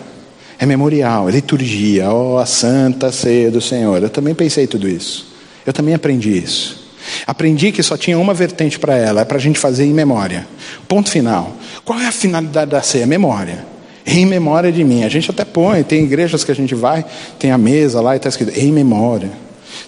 É 0.60 0.66
memorial, 0.66 1.26
é 1.26 1.32
liturgia, 1.32 2.10
ó, 2.10 2.34
oh, 2.34 2.38
a 2.38 2.44
santa 2.44 3.10
ceia 3.10 3.50
do 3.50 3.62
Senhor. 3.62 4.02
Eu 4.02 4.10
também 4.10 4.34
pensei 4.34 4.66
tudo 4.66 4.86
isso. 4.86 5.32
Eu 5.64 5.72
também 5.72 5.94
aprendi 5.94 6.36
isso. 6.36 6.86
Aprendi 7.26 7.72
que 7.72 7.82
só 7.82 7.96
tinha 7.96 8.18
uma 8.18 8.34
vertente 8.34 8.78
para 8.78 8.94
ela, 8.94 9.22
é 9.22 9.24
para 9.24 9.38
a 9.38 9.40
gente 9.40 9.58
fazer 9.58 9.86
em 9.86 9.94
memória. 9.94 10.46
Ponto 10.86 11.10
final. 11.10 11.56
Qual 11.82 11.98
é 11.98 12.06
a 12.06 12.12
finalidade 12.12 12.72
da 12.72 12.82
ceia? 12.82 13.06
Memória. 13.06 13.64
Em 14.04 14.26
memória 14.26 14.70
de 14.70 14.84
mim. 14.84 15.02
A 15.02 15.08
gente 15.08 15.30
até 15.30 15.46
põe, 15.46 15.82
tem 15.82 16.04
igrejas 16.04 16.44
que 16.44 16.52
a 16.52 16.54
gente 16.54 16.74
vai, 16.74 17.06
tem 17.38 17.50
a 17.50 17.56
mesa 17.56 18.02
lá 18.02 18.12
e 18.14 18.18
está 18.18 18.28
escrito 18.28 18.54
em 18.54 18.70
memória. 18.70 19.30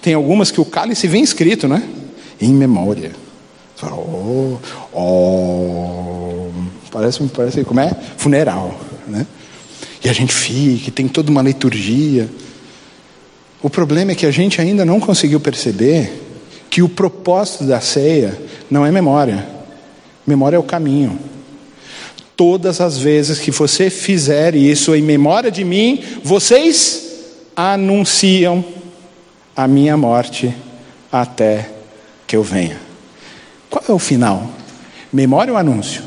Tem 0.01 0.15
algumas 0.15 0.51
que 0.51 0.59
o 0.59 0.65
cálice 0.65 1.07
vem 1.07 1.23
escrito, 1.23 1.69
né? 1.69 1.83
Em 2.41 2.51
memória. 2.51 3.13
Oh, 3.83 4.57
oh, 4.91 6.49
parece, 6.91 7.23
parece 7.25 7.63
como 7.63 7.81
é? 7.81 7.95
Funeral, 8.17 8.75
né? 9.07 9.27
E 10.05 10.09
a 10.09 10.12
gente 10.12 10.35
fica, 10.35 10.91
tem 10.91 11.07
toda 11.07 11.31
uma 11.31 11.43
liturgia. 11.43 12.29
O 13.62 13.71
problema 13.71 14.12
é 14.12 14.15
que 14.15 14.27
a 14.27 14.31
gente 14.31 14.61
ainda 14.61 14.85
não 14.85 14.99
conseguiu 14.99 15.38
perceber 15.38 16.21
que 16.69 16.83
o 16.83 16.88
propósito 16.88 17.65
da 17.65 17.81
ceia 17.81 18.37
não 18.71 18.85
é 18.85 18.91
memória. 18.91 19.47
Memória 20.27 20.57
é 20.57 20.59
o 20.59 20.65
caminho. 20.65 21.19
Todas 22.37 22.81
as 22.81 22.99
vezes 22.99 23.38
que 23.38 23.51
você 23.51 23.91
fizer 23.91 24.55
isso 24.57 24.95
em 24.95 25.03
memória 25.03 25.51
de 25.51 25.62
mim, 25.62 26.03
vocês 26.25 27.11
anunciam 27.55 28.65
a 29.55 29.69
minha 29.69 29.97
morte 29.97 30.53
até 31.12 31.71
que 32.27 32.35
eu 32.35 32.43
venha. 32.43 32.81
Qual 33.71 33.85
é 33.88 33.93
o 33.93 33.99
final? 33.99 34.51
Memória 35.12 35.53
ou 35.53 35.59
anúncio? 35.59 36.03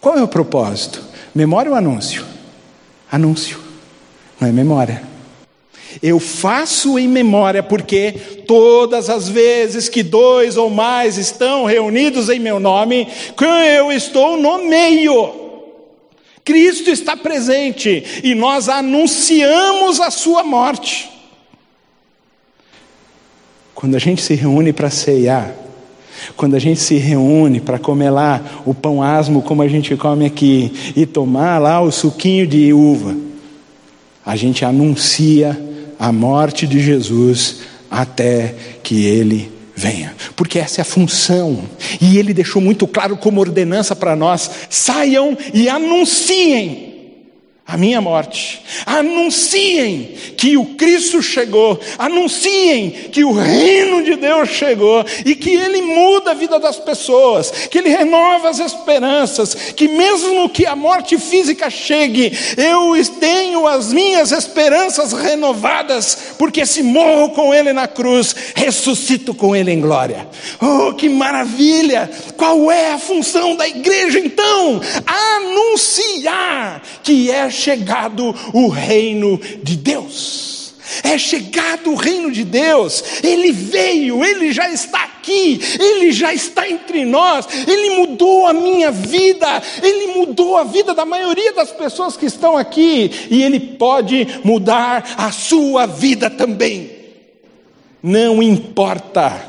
Qual 0.00 0.16
é 0.16 0.22
o 0.22 0.28
propósito? 0.28 1.02
Memória 1.34 1.70
ou 1.70 1.76
anúncio? 1.76 2.31
Anúncio, 3.12 3.60
não 4.40 4.48
é 4.48 4.52
memória. 4.52 5.02
Eu 6.02 6.18
faço 6.18 6.98
em 6.98 7.06
memória, 7.06 7.62
porque 7.62 8.12
todas 8.46 9.10
as 9.10 9.28
vezes 9.28 9.90
que 9.90 10.02
dois 10.02 10.56
ou 10.56 10.70
mais 10.70 11.18
estão 11.18 11.66
reunidos 11.66 12.30
em 12.30 12.38
meu 12.38 12.58
nome, 12.58 13.06
eu 13.76 13.92
estou 13.92 14.38
no 14.38 14.64
meio. 14.64 15.42
Cristo 16.42 16.90
está 16.90 17.14
presente 17.14 18.22
e 18.24 18.34
nós 18.34 18.70
anunciamos 18.70 20.00
a 20.00 20.10
sua 20.10 20.42
morte. 20.42 21.10
Quando 23.74 23.94
a 23.94 23.98
gente 23.98 24.22
se 24.22 24.34
reúne 24.34 24.72
para 24.72 24.88
ceiar, 24.88 25.54
quando 26.36 26.54
a 26.54 26.58
gente 26.58 26.80
se 26.80 26.96
reúne 26.96 27.60
para 27.60 27.78
comer 27.78 28.10
lá 28.10 28.40
o 28.64 28.74
pão 28.74 29.02
asmo 29.02 29.42
como 29.42 29.62
a 29.62 29.68
gente 29.68 29.96
come 29.96 30.26
aqui 30.26 30.72
e 30.96 31.06
tomar 31.06 31.58
lá 31.58 31.80
o 31.80 31.90
suquinho 31.90 32.46
de 32.46 32.72
uva, 32.72 33.16
a 34.24 34.36
gente 34.36 34.64
anuncia 34.64 35.60
a 35.98 36.12
morte 36.12 36.66
de 36.66 36.80
Jesus 36.80 37.60
até 37.90 38.54
que 38.82 39.04
ele 39.04 39.50
venha, 39.74 40.14
porque 40.36 40.58
essa 40.58 40.80
é 40.80 40.82
a 40.82 40.84
função, 40.84 41.64
e 42.00 42.18
ele 42.18 42.34
deixou 42.34 42.60
muito 42.60 42.86
claro 42.86 43.16
como 43.16 43.40
ordenança 43.40 43.96
para 43.96 44.14
nós: 44.14 44.50
saiam 44.68 45.36
e 45.52 45.68
anunciem 45.68 46.91
a 47.72 47.76
minha 47.78 48.02
morte. 48.02 48.60
Anunciem 48.84 50.14
que 50.36 50.58
o 50.58 50.66
Cristo 50.74 51.22
chegou, 51.22 51.80
anunciem 51.98 52.90
que 52.90 53.24
o 53.24 53.32
reino 53.32 54.02
de 54.02 54.14
Deus 54.14 54.50
chegou 54.50 55.02
e 55.24 55.34
que 55.34 55.54
ele 55.54 55.80
muda 55.80 56.32
a 56.32 56.34
vida 56.34 56.58
das 56.58 56.78
pessoas, 56.78 57.50
que 57.70 57.78
ele 57.78 57.88
renova 57.88 58.50
as 58.50 58.58
esperanças, 58.58 59.54
que 59.74 59.88
mesmo 59.88 60.50
que 60.50 60.66
a 60.66 60.76
morte 60.76 61.16
física 61.16 61.70
chegue, 61.70 62.36
eu 62.58 62.92
tenho 63.18 63.66
as 63.66 63.90
minhas 63.90 64.32
esperanças 64.32 65.14
renovadas, 65.14 66.34
porque 66.38 66.66
se 66.66 66.82
morro 66.82 67.30
com 67.30 67.54
ele 67.54 67.72
na 67.72 67.88
cruz, 67.88 68.36
ressuscito 68.54 69.32
com 69.32 69.56
ele 69.56 69.70
em 69.70 69.80
glória. 69.80 70.28
Oh, 70.60 70.92
que 70.92 71.08
maravilha! 71.08 72.10
Qual 72.36 72.70
é 72.70 72.92
a 72.92 72.98
função 72.98 73.56
da 73.56 73.66
igreja 73.66 74.18
então? 74.18 74.78
Anunciar 75.06 76.82
que 77.02 77.30
é 77.30 77.48
chegado 77.62 78.34
o 78.52 78.68
reino 78.68 79.40
de 79.62 79.76
Deus. 79.76 80.52
É 81.02 81.16
chegado 81.16 81.90
o 81.90 81.94
reino 81.94 82.30
de 82.30 82.44
Deus, 82.44 83.02
ele 83.22 83.50
veio, 83.50 84.22
ele 84.22 84.52
já 84.52 84.68
está 84.68 85.02
aqui, 85.04 85.58
ele 85.80 86.12
já 86.12 86.34
está 86.34 86.68
entre 86.68 87.04
nós, 87.06 87.46
ele 87.66 87.96
mudou 87.96 88.46
a 88.46 88.52
minha 88.52 88.90
vida, 88.90 89.62
ele 89.82 90.18
mudou 90.18 90.58
a 90.58 90.64
vida 90.64 90.92
da 90.92 91.06
maioria 91.06 91.54
das 91.54 91.70
pessoas 91.70 92.16
que 92.16 92.26
estão 92.26 92.58
aqui, 92.58 93.10
e 93.30 93.42
ele 93.42 93.58
pode 93.58 94.26
mudar 94.44 95.14
a 95.16 95.30
sua 95.32 95.86
vida 95.86 96.28
também. 96.28 96.90
Não 98.02 98.42
importa, 98.42 99.40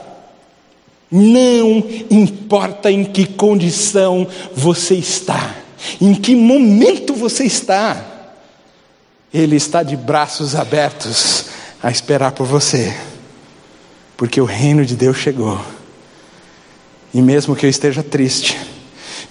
não 1.12 1.84
importa 2.10 2.90
em 2.90 3.04
que 3.04 3.26
condição 3.26 4.26
você 4.54 4.96
está, 4.96 5.63
em 6.00 6.14
que 6.14 6.36
momento 6.36 7.14
você 7.14 7.44
está, 7.44 8.04
Ele 9.34 9.56
está 9.56 9.84
de 9.84 9.96
braços 9.96 10.56
abertos 10.56 11.46
a 11.82 11.92
esperar 11.92 12.32
por 12.32 12.46
você, 12.46 12.96
porque 14.16 14.40
o 14.40 14.46
reino 14.46 14.86
de 14.86 14.96
Deus 14.96 15.18
chegou. 15.18 15.60
E 17.14 17.22
mesmo 17.22 17.56
que 17.56 17.66
eu 17.66 17.70
esteja 17.70 18.02
triste, 18.02 18.58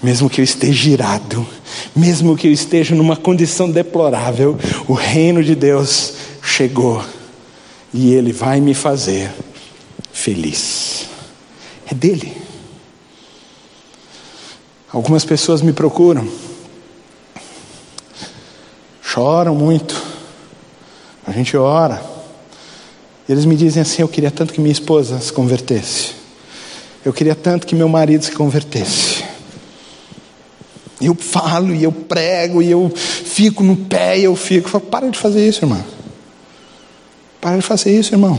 mesmo 0.03 0.29
que 0.29 0.41
eu 0.41 0.45
esteja 0.45 0.91
irado, 0.91 1.47
mesmo 1.95 2.37
que 2.37 2.47
eu 2.47 2.53
esteja 2.53 2.95
numa 2.95 3.17
condição 3.17 3.71
deplorável, 3.71 4.59
o 4.89 4.93
reino 4.93 5.43
de 5.43 5.55
Deus 5.55 6.15
chegou 6.43 7.05
e 7.93 8.13
Ele 8.15 8.33
vai 8.33 8.61
me 8.61 8.75
fazer 8.75 9.33
feliz. 10.13 11.07
É 11.91 11.95
dele. 11.95 12.52
Algumas 14.93 15.25
pessoas 15.25 15.63
me 15.63 15.73
procuram, 15.73 16.29
choram 19.01 19.55
muito, 19.55 20.01
a 21.27 21.33
gente 21.33 21.57
ora, 21.57 22.03
eles 23.27 23.47
me 23.47 23.57
dizem 23.57 23.81
assim: 23.81 24.03
Eu 24.03 24.09
queria 24.09 24.31
tanto 24.31 24.53
que 24.53 24.61
minha 24.61 24.73
esposa 24.73 25.19
se 25.19 25.33
convertesse, 25.33 26.13
eu 27.05 27.13
queria 27.13 27.35
tanto 27.35 27.67
que 27.67 27.75
meu 27.75 27.89
marido 27.89 28.23
se 28.23 28.33
convertesse. 28.33 29.25
Eu 31.01 31.17
falo 31.17 31.75
e 31.75 31.83
eu 31.83 31.91
prego 31.91 32.63
e 32.63 32.71
eu 32.71 32.89
fico 32.95 33.65
no 33.65 33.77
pé 33.77 34.19
e 34.19 34.25
eu 34.25 34.37
fico. 34.37 34.67
Eu 34.67 34.71
falo, 34.71 34.85
para 34.85 35.11
de 35.11 35.19
fazer 35.19 35.49
isso, 35.49 35.65
irmão. 35.65 35.85
Para 37.41 37.57
de 37.57 37.63
fazer 37.63 37.99
isso, 37.99 38.15
irmão. 38.15 38.39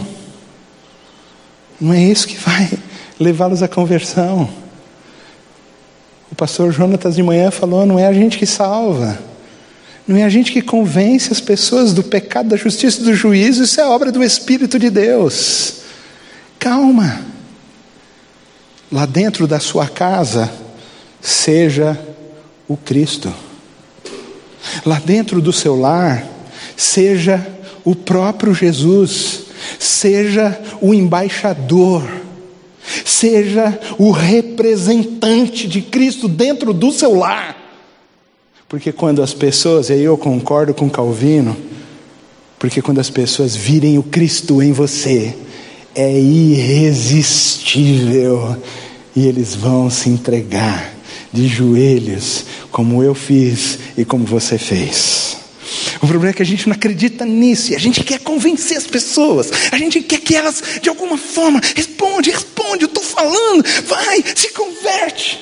Não 1.81 1.91
é 1.91 2.01
isso 2.01 2.25
que 2.25 2.37
vai 2.37 2.71
levá-los 3.19 3.61
à 3.61 3.67
conversão. 3.67 4.62
O 6.33 6.35
pastor 6.35 6.71
Jonatas 6.71 7.13
de 7.13 7.21
manhã 7.21 7.51
falou: 7.51 7.85
não 7.85 7.99
é 7.99 8.07
a 8.07 8.11
gente 8.11 8.39
que 8.39 8.45
salva, 8.47 9.19
não 10.07 10.17
é 10.17 10.23
a 10.23 10.29
gente 10.29 10.51
que 10.51 10.63
convence 10.63 11.31
as 11.31 11.39
pessoas 11.39 11.93
do 11.93 12.01
pecado, 12.01 12.49
da 12.49 12.57
justiça 12.57 13.01
e 13.01 13.03
do 13.03 13.13
juízo, 13.13 13.61
isso 13.61 13.79
é 13.79 13.85
obra 13.85 14.11
do 14.11 14.23
Espírito 14.23 14.79
de 14.79 14.89
Deus. 14.89 15.75
Calma. 16.57 17.21
Lá 18.91 19.05
dentro 19.05 19.45
da 19.45 19.59
sua 19.59 19.87
casa, 19.87 20.51
seja 21.21 21.99
o 22.67 22.75
Cristo. 22.75 23.31
Lá 24.83 24.99
dentro 25.05 25.39
do 25.39 25.53
seu 25.53 25.79
lar, 25.79 26.25
seja 26.75 27.45
o 27.83 27.93
próprio 27.93 28.55
Jesus, 28.55 29.41
seja 29.77 30.59
o 30.81 30.95
embaixador 30.95 32.22
Seja 33.05 33.79
o 33.97 34.11
representante 34.11 35.67
de 35.67 35.81
Cristo 35.81 36.27
dentro 36.27 36.73
do 36.73 36.91
seu 36.91 37.15
lar. 37.15 37.57
Porque 38.67 38.91
quando 38.91 39.21
as 39.21 39.33
pessoas, 39.33 39.89
e 39.89 39.93
aí 39.93 40.03
eu 40.03 40.17
concordo 40.17 40.73
com 40.73 40.89
Calvino, 40.89 41.55
porque 42.57 42.81
quando 42.81 42.99
as 42.99 43.09
pessoas 43.09 43.55
virem 43.55 43.97
o 43.97 44.03
Cristo 44.03 44.61
em 44.61 44.71
você, 44.71 45.35
é 45.93 46.17
irresistível 46.19 48.57
e 49.15 49.27
eles 49.27 49.53
vão 49.53 49.89
se 49.89 50.09
entregar 50.09 50.93
de 51.31 51.47
joelhos, 51.47 52.45
como 52.71 53.03
eu 53.03 53.13
fiz 53.13 53.77
e 53.97 54.05
como 54.05 54.25
você 54.25 54.57
fez. 54.57 55.32
O 56.03 56.07
problema 56.07 56.31
é 56.31 56.33
que 56.33 56.41
a 56.41 56.45
gente 56.45 56.67
não 56.67 56.75
acredita 56.75 57.25
nisso 57.25 57.71
e 57.71 57.77
a 57.77 57.79
gente 57.79 58.03
quer 58.03 58.19
convencer 58.19 58.75
as 58.77 58.85
pessoas. 58.85 59.49
A 59.71 59.77
gente 59.77 60.01
quer 60.01 60.19
que 60.19 60.35
elas, 60.35 60.61
de 60.81 60.89
alguma 60.89 61.17
forma, 61.17 61.61
responde, 61.73 62.29
responde, 62.29 62.83
eu 62.83 62.87
estou 62.87 63.01
falando, 63.01 63.63
vai, 63.85 64.21
se 64.35 64.49
converte. 64.49 65.39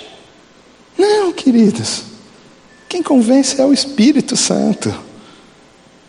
Não, 0.95 1.33
queridos. 1.33 2.03
Quem 2.87 3.01
convence 3.01 3.59
é 3.59 3.65
o 3.65 3.73
Espírito 3.73 4.37
Santo. 4.37 4.93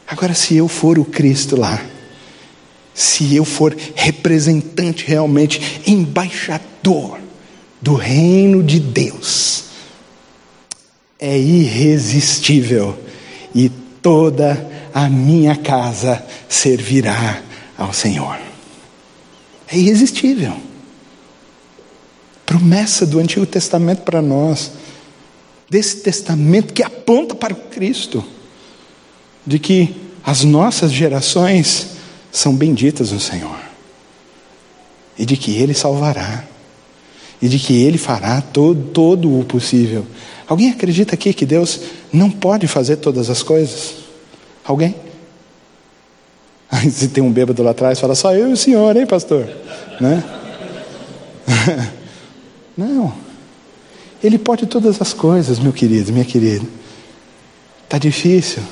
Agora, 0.06 0.34
se 0.34 0.54
eu 0.54 0.68
for 0.68 0.98
o 0.98 1.04
Cristo 1.06 1.58
lá, 1.58 1.82
se 2.92 3.34
eu 3.34 3.46
for 3.46 3.74
representante, 3.94 5.06
realmente, 5.06 5.80
embaixador 5.86 7.18
do 7.80 7.94
reino 7.94 8.62
de 8.62 8.78
Deus, 8.78 9.64
é 11.18 11.38
irresistível 11.38 12.98
e 13.54 13.70
toda 14.02 14.70
a 14.92 15.08
minha 15.08 15.56
casa 15.56 16.22
servirá 16.48 17.40
ao 17.78 17.92
Senhor. 17.92 18.38
É 19.68 19.78
irresistível. 19.78 20.54
Promessa 22.44 23.06
do 23.06 23.18
Antigo 23.18 23.46
Testamento 23.46 24.02
para 24.02 24.20
nós, 24.20 24.72
desse 25.70 25.98
testamento 25.98 26.74
que 26.74 26.82
aponta 26.82 27.34
para 27.34 27.54
o 27.54 27.56
Cristo, 27.56 28.22
de 29.46 29.58
que 29.58 29.96
as 30.22 30.44
nossas 30.44 30.92
gerações 30.92 31.92
são 32.30 32.54
benditas 32.54 33.12
no 33.12 33.20
Senhor 33.20 33.58
e 35.18 35.24
de 35.24 35.36
que 35.36 35.56
Ele 35.56 35.72
salvará 35.72 36.44
e 37.42 37.48
de 37.48 37.58
que 37.58 37.82
Ele 37.82 37.98
fará 37.98 38.40
todo, 38.40 38.90
todo 38.92 39.40
o 39.40 39.44
possível. 39.44 40.06
Alguém 40.46 40.70
acredita 40.70 41.14
aqui 41.14 41.34
que 41.34 41.44
Deus 41.44 41.80
não 42.12 42.30
pode 42.30 42.68
fazer 42.68 42.96
todas 42.96 43.28
as 43.28 43.42
coisas? 43.42 43.94
Alguém? 44.64 44.94
Se 46.90 47.08
tem 47.08 47.22
um 47.22 47.32
bêbado 47.32 47.62
lá 47.62 47.72
atrás, 47.72 47.98
fala 47.98 48.14
só 48.14 48.32
eu 48.34 48.50
e 48.50 48.52
o 48.52 48.56
senhor, 48.56 48.96
hein, 48.96 49.06
pastor? 49.06 49.48
Né? 50.00 50.22
Não. 52.76 53.12
Ele 54.22 54.38
pode 54.38 54.66
todas 54.66 55.02
as 55.02 55.12
coisas, 55.12 55.58
meu 55.58 55.72
querido, 55.72 56.12
minha 56.12 56.24
querida. 56.24 56.64
Está 57.84 57.98
difícil. 57.98 58.62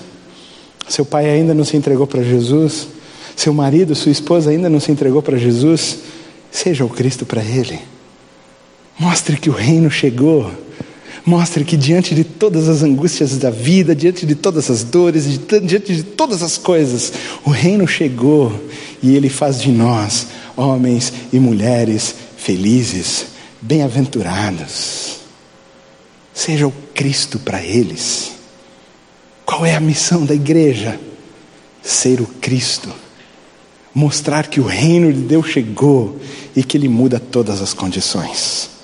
Seu 0.89 1.05
pai 1.05 1.29
ainda 1.29 1.53
não 1.53 1.65
se 1.65 1.77
entregou 1.77 2.07
para 2.07 2.23
Jesus. 2.23 2.89
Seu 3.37 3.53
marido, 3.53 3.95
sua 3.95 4.13
esposa 4.13 4.51
ainda 4.51 4.71
não 4.71 4.81
se 4.81 4.91
entregou 4.91 5.21
para 5.21 5.37
Jesus. 5.37 5.99
Seja 6.51 6.85
o 6.85 6.89
Cristo 6.89 7.27
para 7.27 7.43
ele. 7.43 7.81
Mostre 9.01 9.39
que 9.39 9.49
o 9.49 9.55
reino 9.55 9.91
chegou. 9.91 10.53
Mostre 11.25 11.65
que 11.65 11.75
diante 11.75 12.15
de 12.15 12.23
todas 12.23 12.69
as 12.69 12.83
angústias 12.83 13.39
da 13.39 13.49
vida, 13.49 13.97
diante 13.97 14.27
de 14.27 14.35
todas 14.35 14.71
as 14.71 14.85
dores, 14.85 15.25
diante 15.65 15.95
de 15.97 16.03
todas 16.03 16.43
as 16.43 16.59
coisas, 16.59 17.11
o 17.43 17.49
reino 17.49 17.89
chegou 17.89 18.53
e 19.03 19.17
ele 19.17 19.31
faz 19.31 19.63
de 19.63 19.71
nós 19.71 20.27
homens 20.55 21.15
e 21.33 21.41
mulheres 21.41 22.15
felizes, 22.37 23.25
bem-aventurados. 23.63 25.21
Seja 26.35 26.67
o 26.67 26.73
Cristo 26.93 27.39
para 27.39 27.65
eles. 27.65 28.33
Qual 29.47 29.65
é 29.65 29.75
a 29.75 29.81
missão 29.81 30.27
da 30.27 30.35
igreja? 30.35 31.01
Ser 31.83 32.21
o 32.21 32.27
Cristo. 32.27 32.91
Mostrar 33.95 34.49
que 34.49 34.61
o 34.61 34.67
reino 34.67 35.11
de 35.11 35.21
Deus 35.21 35.47
chegou 35.47 36.21
e 36.55 36.63
que 36.63 36.77
ele 36.77 36.89
muda 36.89 37.19
todas 37.19 37.63
as 37.63 37.73
condições 37.73 38.80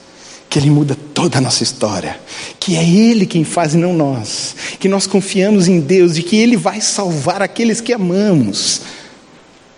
que 0.56 0.60
Ele 0.60 0.70
muda 0.70 0.96
toda 1.12 1.36
a 1.36 1.40
nossa 1.42 1.62
história, 1.62 2.18
que 2.58 2.76
é 2.76 2.82
Ele 2.82 3.26
quem 3.26 3.44
faz 3.44 3.74
e 3.74 3.76
não 3.76 3.92
nós, 3.92 4.56
que 4.80 4.88
nós 4.88 5.06
confiamos 5.06 5.68
em 5.68 5.80
Deus 5.80 6.16
e 6.16 6.22
que 6.22 6.34
Ele 6.34 6.56
vai 6.56 6.80
salvar 6.80 7.42
aqueles 7.42 7.78
que 7.78 7.92
amamos. 7.92 8.80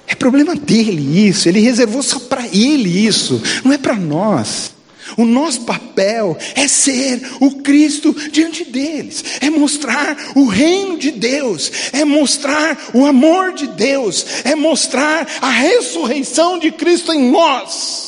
É 0.06 0.14
problema 0.14 0.54
dele 0.54 1.26
isso, 1.28 1.48
Ele 1.48 1.58
reservou 1.58 2.00
só 2.00 2.20
para 2.20 2.46
Ele 2.46 3.04
isso, 3.04 3.42
não 3.64 3.72
é 3.72 3.78
para 3.78 3.96
nós. 3.96 4.70
O 5.16 5.24
nosso 5.24 5.62
papel 5.62 6.38
é 6.54 6.68
ser 6.68 7.28
o 7.40 7.56
Cristo 7.56 8.14
diante 8.30 8.62
deles, 8.62 9.24
é 9.40 9.50
mostrar 9.50 10.16
o 10.36 10.46
reino 10.46 10.96
de 10.96 11.10
Deus, 11.10 11.72
é 11.92 12.04
mostrar 12.04 12.78
o 12.94 13.04
amor 13.04 13.52
de 13.52 13.66
Deus, 13.66 14.24
é 14.44 14.54
mostrar 14.54 15.26
a 15.42 15.50
ressurreição 15.50 16.56
de 16.56 16.70
Cristo 16.70 17.12
em 17.12 17.32
nós. 17.32 18.07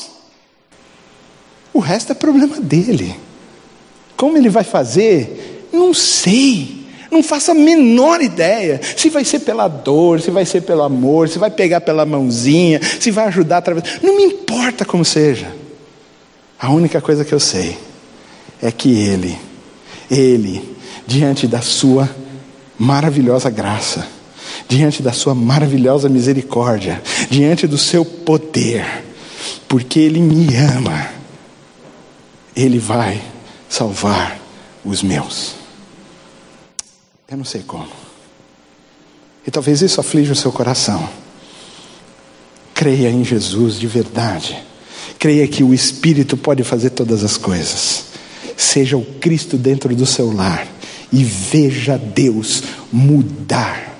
O 1.73 1.79
resto 1.79 2.11
é 2.11 2.15
problema 2.15 2.59
dele. 2.59 3.15
Como 4.17 4.37
ele 4.37 4.49
vai 4.49 4.63
fazer? 4.63 5.69
Não 5.71 5.93
sei. 5.93 6.85
Não 7.09 7.23
faço 7.23 7.51
a 7.51 7.53
menor 7.53 8.21
ideia. 8.21 8.79
Se 8.95 9.09
vai 9.09 9.25
ser 9.25 9.39
pela 9.39 9.67
dor, 9.67 10.21
se 10.21 10.31
vai 10.31 10.45
ser 10.45 10.61
pelo 10.61 10.83
amor, 10.83 11.27
se 11.27 11.39
vai 11.39 11.49
pegar 11.49 11.81
pela 11.81 12.05
mãozinha, 12.05 12.79
se 12.99 13.11
vai 13.11 13.27
ajudar 13.27 13.57
através. 13.57 14.01
Não 14.01 14.15
me 14.15 14.23
importa 14.23 14.85
como 14.85 15.03
seja. 15.03 15.53
A 16.59 16.69
única 16.69 17.01
coisa 17.01 17.25
que 17.25 17.33
eu 17.33 17.39
sei 17.39 17.77
é 18.61 18.71
que 18.71 18.91
ele, 18.91 19.37
ele, 20.09 20.61
diante 21.07 21.47
da 21.47 21.61
sua 21.61 22.09
maravilhosa 22.77 23.49
graça, 23.49 24.07
diante 24.67 25.01
da 25.01 25.11
sua 25.11 25.33
maravilhosa 25.33 26.07
misericórdia, 26.07 27.01
diante 27.29 27.65
do 27.65 27.77
seu 27.77 28.05
poder, 28.05 28.85
porque 29.67 29.99
ele 29.99 30.19
me 30.19 30.55
ama 30.55 31.20
ele 32.55 32.79
vai 32.79 33.21
salvar 33.69 34.39
os 34.83 35.01
meus. 35.01 35.55
Eu 37.29 37.37
não 37.37 37.45
sei 37.45 37.61
como. 37.61 37.87
E 39.45 39.51
talvez 39.51 39.81
isso 39.81 39.99
aflija 39.99 40.33
o 40.33 40.35
seu 40.35 40.51
coração. 40.51 41.07
Creia 42.73 43.09
em 43.09 43.23
Jesus 43.23 43.79
de 43.79 43.87
verdade. 43.87 44.61
Creia 45.17 45.47
que 45.47 45.63
o 45.63 45.73
Espírito 45.73 46.35
pode 46.35 46.63
fazer 46.63 46.91
todas 46.91 47.23
as 47.23 47.37
coisas. 47.37 48.05
Seja 48.57 48.97
o 48.97 49.05
Cristo 49.19 49.57
dentro 49.57 49.95
do 49.95 50.05
seu 50.05 50.31
lar 50.31 50.67
e 51.11 51.23
veja 51.23 51.97
Deus 51.97 52.63
mudar 52.91 53.97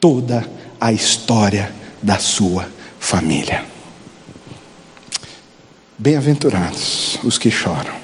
toda 0.00 0.48
a 0.80 0.92
história 0.92 1.72
da 2.02 2.18
sua 2.18 2.68
família. 2.98 3.73
Bem-aventurados 5.96 7.20
os 7.22 7.38
que 7.38 7.52
choram, 7.52 7.94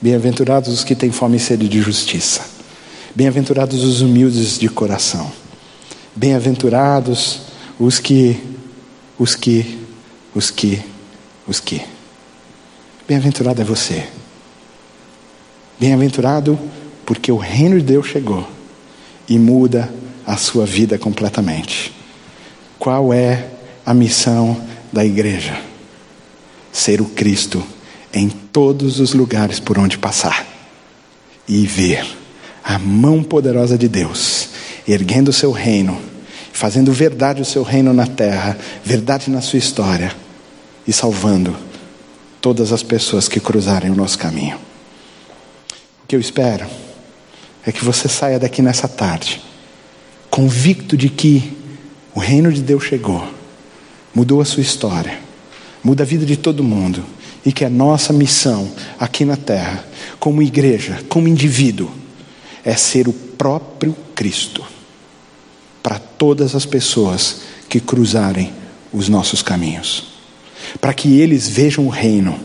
bem-aventurados 0.00 0.72
os 0.72 0.82
que 0.82 0.94
têm 0.94 1.12
fome 1.12 1.36
e 1.36 1.40
sede 1.40 1.68
de 1.68 1.82
justiça, 1.82 2.40
bem-aventurados 3.14 3.84
os 3.84 4.00
humildes 4.00 4.58
de 4.58 4.66
coração, 4.70 5.30
bem-aventurados 6.14 7.42
os 7.78 7.98
que, 8.00 8.42
os 9.18 9.34
que, 9.34 9.78
os 10.34 10.50
que, 10.50 10.82
os 11.46 11.60
que. 11.60 11.82
Bem-aventurado 13.06 13.60
é 13.60 13.64
você, 13.64 14.08
bem-aventurado 15.78 16.58
porque 17.04 17.30
o 17.30 17.36
reino 17.36 17.78
de 17.78 17.84
Deus 17.84 18.06
chegou 18.06 18.48
e 19.28 19.38
muda 19.38 19.92
a 20.26 20.38
sua 20.38 20.64
vida 20.64 20.96
completamente. 20.98 21.92
Qual 22.78 23.12
é 23.12 23.50
a 23.84 23.92
missão 23.92 24.56
da 24.90 25.04
igreja? 25.04 25.75
Ser 26.76 27.00
o 27.00 27.06
Cristo 27.06 27.64
em 28.12 28.28
todos 28.28 29.00
os 29.00 29.14
lugares 29.14 29.58
por 29.58 29.78
onde 29.78 29.96
passar 29.96 30.46
e 31.48 31.66
ver 31.66 32.06
a 32.62 32.78
mão 32.78 33.22
poderosa 33.22 33.78
de 33.78 33.88
Deus 33.88 34.50
erguendo 34.86 35.28
o 35.28 35.32
seu 35.32 35.50
reino, 35.50 35.98
fazendo 36.52 36.92
verdade 36.92 37.40
o 37.40 37.46
seu 37.46 37.62
reino 37.62 37.94
na 37.94 38.06
terra, 38.06 38.58
verdade 38.84 39.30
na 39.30 39.40
sua 39.40 39.58
história 39.58 40.14
e 40.86 40.92
salvando 40.92 41.56
todas 42.42 42.72
as 42.72 42.82
pessoas 42.82 43.26
que 43.26 43.40
cruzarem 43.40 43.90
o 43.90 43.96
nosso 43.96 44.18
caminho. 44.18 44.56
O 46.04 46.06
que 46.06 46.14
eu 46.14 46.20
espero 46.20 46.66
é 47.64 47.72
que 47.72 47.84
você 47.84 48.06
saia 48.06 48.38
daqui 48.38 48.60
nessa 48.60 48.86
tarde 48.86 49.42
convicto 50.30 50.94
de 50.96 51.08
que 51.08 51.56
o 52.14 52.20
reino 52.20 52.52
de 52.52 52.60
Deus 52.60 52.84
chegou, 52.84 53.26
mudou 54.14 54.42
a 54.42 54.44
sua 54.44 54.62
história 54.62 55.25
muda 55.86 56.02
a 56.02 56.06
vida 56.06 56.26
de 56.26 56.36
todo 56.36 56.64
mundo. 56.64 57.04
E 57.44 57.52
que 57.52 57.64
a 57.64 57.70
nossa 57.70 58.12
missão 58.12 58.68
aqui 58.98 59.24
na 59.24 59.36
terra, 59.36 59.84
como 60.18 60.42
igreja, 60.42 60.98
como 61.08 61.28
indivíduo, 61.28 61.88
é 62.64 62.74
ser 62.74 63.06
o 63.06 63.12
próprio 63.12 63.94
Cristo 64.16 64.64
para 65.80 66.00
todas 66.00 66.56
as 66.56 66.66
pessoas 66.66 67.42
que 67.68 67.78
cruzarem 67.78 68.52
os 68.92 69.08
nossos 69.08 69.42
caminhos, 69.42 70.08
para 70.80 70.92
que 70.92 71.20
eles 71.20 71.48
vejam 71.48 71.86
o 71.86 71.88
reino, 71.88 72.36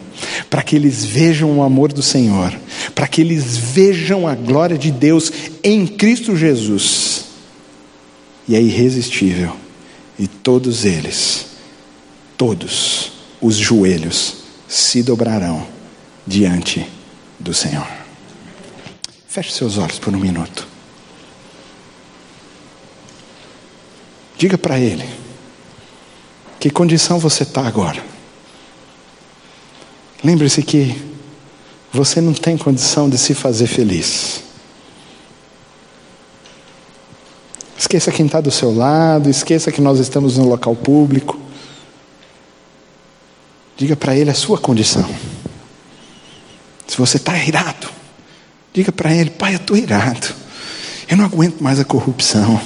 para 0.47 0.61
que 0.61 0.75
eles 0.75 1.03
vejam 1.03 1.57
o 1.57 1.63
amor 1.63 1.91
do 1.91 2.03
Senhor, 2.03 2.53
para 2.93 3.07
que 3.07 3.21
eles 3.21 3.57
vejam 3.57 4.27
a 4.27 4.35
glória 4.35 4.77
de 4.77 4.91
Deus 4.91 5.33
em 5.63 5.87
Cristo 5.87 6.37
Jesus. 6.37 7.25
E 8.47 8.55
é 8.55 8.61
irresistível, 8.61 9.55
e 10.19 10.27
todos 10.27 10.85
eles, 10.85 11.47
todos, 12.37 13.10
os 13.41 13.55
joelhos 13.55 14.35
se 14.67 15.01
dobrarão 15.01 15.67
diante 16.25 16.87
do 17.39 17.53
Senhor. 17.53 17.87
Feche 19.27 19.51
seus 19.51 19.77
olhos 19.77 19.97
por 19.97 20.13
um 20.13 20.19
minuto. 20.19 20.67
Diga 24.37 24.57
para 24.57 24.79
Ele: 24.79 25.07
que 26.59 26.69
condição 26.69 27.17
você 27.17 27.43
está 27.43 27.65
agora? 27.65 28.03
Lembre-se 30.23 30.61
que 30.61 30.95
você 31.91 32.21
não 32.21 32.33
tem 32.33 32.55
condição 32.55 33.09
de 33.09 33.17
se 33.17 33.33
fazer 33.33 33.65
feliz. 33.65 34.43
Esqueça 37.77 38.11
quem 38.11 38.27
está 38.27 38.39
do 38.39 38.51
seu 38.51 38.73
lado, 38.73 39.29
esqueça 39.29 39.71
que 39.71 39.81
nós 39.81 39.99
estamos 39.99 40.37
no 40.37 40.47
local 40.47 40.75
público. 40.75 41.40
Diga 43.81 43.95
para 43.95 44.15
ele 44.15 44.29
a 44.29 44.35
sua 44.35 44.59
condição. 44.59 45.09
Se 46.85 46.95
você 46.99 47.17
está 47.17 47.35
irado, 47.35 47.89
diga 48.71 48.91
para 48.91 49.11
ele: 49.11 49.31
Pai, 49.31 49.55
eu 49.55 49.57
estou 49.57 49.75
irado. 49.75 50.35
Eu 51.09 51.17
não 51.17 51.25
aguento 51.25 51.63
mais 51.63 51.79
a 51.79 51.83
corrupção. 51.83 52.61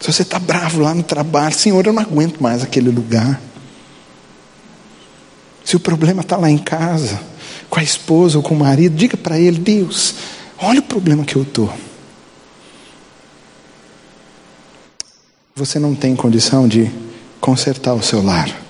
Se 0.00 0.12
você 0.12 0.22
está 0.22 0.40
bravo 0.40 0.80
lá 0.80 0.92
no 0.92 1.04
trabalho, 1.04 1.54
Senhor, 1.54 1.86
eu 1.86 1.92
não 1.92 2.02
aguento 2.02 2.42
mais 2.42 2.64
aquele 2.64 2.90
lugar. 2.90 3.40
Se 5.64 5.76
o 5.76 5.80
problema 5.80 6.22
está 6.22 6.36
lá 6.36 6.50
em 6.50 6.58
casa, 6.58 7.20
com 7.68 7.78
a 7.78 7.82
esposa 7.84 8.38
ou 8.38 8.42
com 8.42 8.56
o 8.56 8.58
marido, 8.58 8.96
diga 8.96 9.16
para 9.16 9.38
ele: 9.38 9.60
Deus, 9.60 10.16
olha 10.58 10.80
o 10.80 10.82
problema 10.82 11.24
que 11.24 11.36
eu 11.36 11.42
estou. 11.42 11.72
Você 15.54 15.78
não 15.78 15.94
tem 15.94 16.16
condição 16.16 16.66
de 16.66 16.90
consertar 17.40 17.94
o 17.94 18.02
seu 18.02 18.20
lar, 18.20 18.68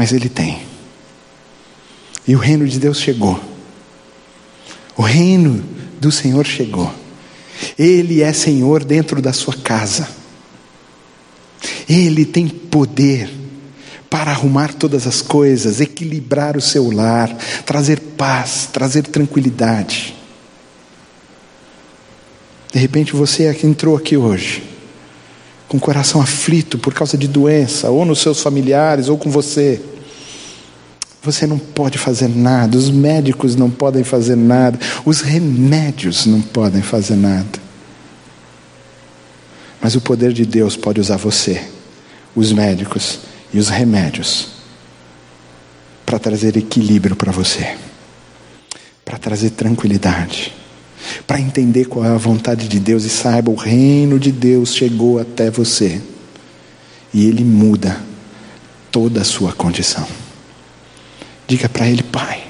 mas 0.00 0.14
ele 0.14 0.30
tem. 0.30 0.62
E 2.26 2.34
o 2.34 2.38
reino 2.38 2.66
de 2.66 2.78
Deus 2.78 2.98
chegou. 2.98 3.38
O 4.96 5.02
reino 5.02 5.62
do 6.00 6.10
Senhor 6.10 6.46
chegou. 6.46 6.90
Ele 7.78 8.22
é 8.22 8.32
Senhor 8.32 8.82
dentro 8.82 9.20
da 9.20 9.34
sua 9.34 9.52
casa. 9.52 10.08
Ele 11.86 12.24
tem 12.24 12.48
poder 12.48 13.30
para 14.08 14.30
arrumar 14.30 14.72
todas 14.72 15.06
as 15.06 15.20
coisas, 15.20 15.82
equilibrar 15.82 16.56
o 16.56 16.62
seu 16.62 16.90
lar, 16.90 17.36
trazer 17.66 18.00
paz, 18.00 18.70
trazer 18.72 19.02
tranquilidade. 19.02 20.16
De 22.72 22.78
repente 22.78 23.12
você 23.12 23.44
é 23.44 23.66
entrou 23.66 23.98
aqui 23.98 24.16
hoje, 24.16 24.62
com 25.70 25.76
o 25.76 25.80
coração 25.80 26.20
aflito 26.20 26.76
por 26.76 26.92
causa 26.92 27.16
de 27.16 27.28
doença, 27.28 27.90
ou 27.90 28.04
nos 28.04 28.18
seus 28.18 28.42
familiares, 28.42 29.08
ou 29.08 29.16
com 29.16 29.30
você. 29.30 29.80
Você 31.22 31.46
não 31.46 31.60
pode 31.60 31.96
fazer 31.96 32.26
nada, 32.28 32.76
os 32.76 32.90
médicos 32.90 33.54
não 33.54 33.70
podem 33.70 34.02
fazer 34.02 34.34
nada, 34.34 34.76
os 35.04 35.20
remédios 35.20 36.26
não 36.26 36.40
podem 36.40 36.82
fazer 36.82 37.14
nada. 37.14 37.60
Mas 39.80 39.94
o 39.94 40.00
poder 40.00 40.32
de 40.32 40.44
Deus 40.44 40.76
pode 40.76 41.00
usar 41.00 41.18
você, 41.18 41.64
os 42.34 42.52
médicos 42.52 43.20
e 43.54 43.60
os 43.60 43.68
remédios, 43.68 44.48
para 46.04 46.18
trazer 46.18 46.56
equilíbrio 46.56 47.14
para 47.14 47.30
você, 47.30 47.76
para 49.04 49.18
trazer 49.18 49.50
tranquilidade, 49.50 50.52
para 51.26 51.40
entender 51.40 51.86
qual 51.86 52.04
é 52.04 52.08
a 52.08 52.16
vontade 52.16 52.68
de 52.68 52.78
Deus 52.80 53.04
e 53.04 53.10
saiba 53.10 53.50
o 53.50 53.54
reino 53.54 54.18
de 54.18 54.32
Deus 54.32 54.74
chegou 54.74 55.18
até 55.18 55.50
você 55.50 56.00
e 57.12 57.26
ele 57.26 57.44
muda 57.44 58.00
toda 58.90 59.20
a 59.20 59.24
sua 59.24 59.52
condição. 59.52 60.06
Diga 61.46 61.68
para 61.68 61.88
ele, 61.88 62.02
Pai, 62.02 62.46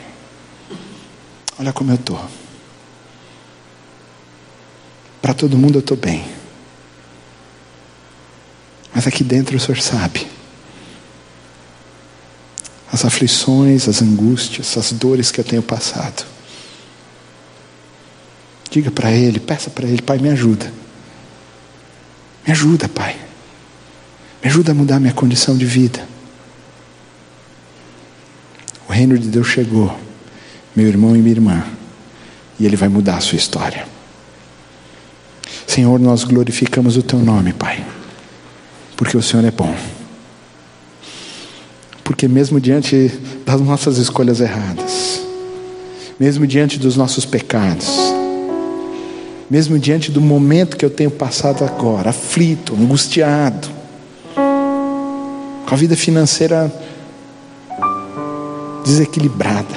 olha 1.58 1.72
como 1.72 1.90
eu 1.90 1.96
estou. 1.96 2.20
Para 5.22 5.34
todo 5.34 5.56
mundo 5.56 5.76
eu 5.76 5.80
estou 5.80 5.96
bem. 5.96 6.24
Mas 8.94 9.06
aqui 9.06 9.22
dentro 9.22 9.56
o 9.56 9.60
Senhor 9.60 9.80
sabe. 9.80 10.26
As 12.92 13.04
aflições, 13.04 13.88
as 13.88 14.02
angústias, 14.02 14.76
as 14.76 14.92
dores 14.92 15.30
que 15.30 15.40
eu 15.40 15.44
tenho 15.44 15.62
passado. 15.62 16.26
Diga 18.70 18.90
para 18.90 19.10
Ele, 19.10 19.40
peça 19.40 19.68
para 19.68 19.86
Ele, 19.86 20.00
Pai, 20.00 20.18
me 20.18 20.28
ajuda. 20.28 20.72
Me 22.46 22.52
ajuda, 22.52 22.88
Pai. 22.88 23.16
Me 24.42 24.48
ajuda 24.48 24.70
a 24.70 24.74
mudar 24.74 25.00
minha 25.00 25.12
condição 25.12 25.56
de 25.56 25.66
vida. 25.66 26.08
O 28.88 28.92
reino 28.92 29.18
de 29.18 29.28
Deus 29.28 29.48
chegou, 29.48 29.98
meu 30.74 30.86
irmão 30.86 31.16
e 31.16 31.18
minha 31.18 31.34
irmã, 31.34 31.64
e 32.58 32.66
Ele 32.66 32.76
vai 32.76 32.88
mudar 32.88 33.16
a 33.16 33.20
sua 33.20 33.36
história. 33.36 33.86
Senhor, 35.66 35.98
nós 35.98 36.24
glorificamos 36.24 36.96
o 36.96 37.02
Teu 37.02 37.18
nome, 37.18 37.52
Pai, 37.52 37.84
porque 38.96 39.16
o 39.16 39.22
Senhor 39.22 39.44
é 39.44 39.50
bom. 39.50 39.74
Porque 42.02 42.26
mesmo 42.26 42.60
diante 42.60 43.08
das 43.44 43.60
nossas 43.60 43.98
escolhas 43.98 44.40
erradas, 44.40 45.20
mesmo 46.18 46.46
diante 46.46 46.78
dos 46.78 46.96
nossos 46.96 47.24
pecados, 47.24 48.19
mesmo 49.50 49.80
diante 49.80 50.12
do 50.12 50.20
momento 50.20 50.76
que 50.76 50.84
eu 50.84 50.90
tenho 50.90 51.10
passado 51.10 51.64
agora, 51.64 52.10
aflito, 52.10 52.72
angustiado, 52.74 53.68
com 55.66 55.74
a 55.74 55.76
vida 55.76 55.96
financeira 55.96 56.72
desequilibrada, 58.84 59.74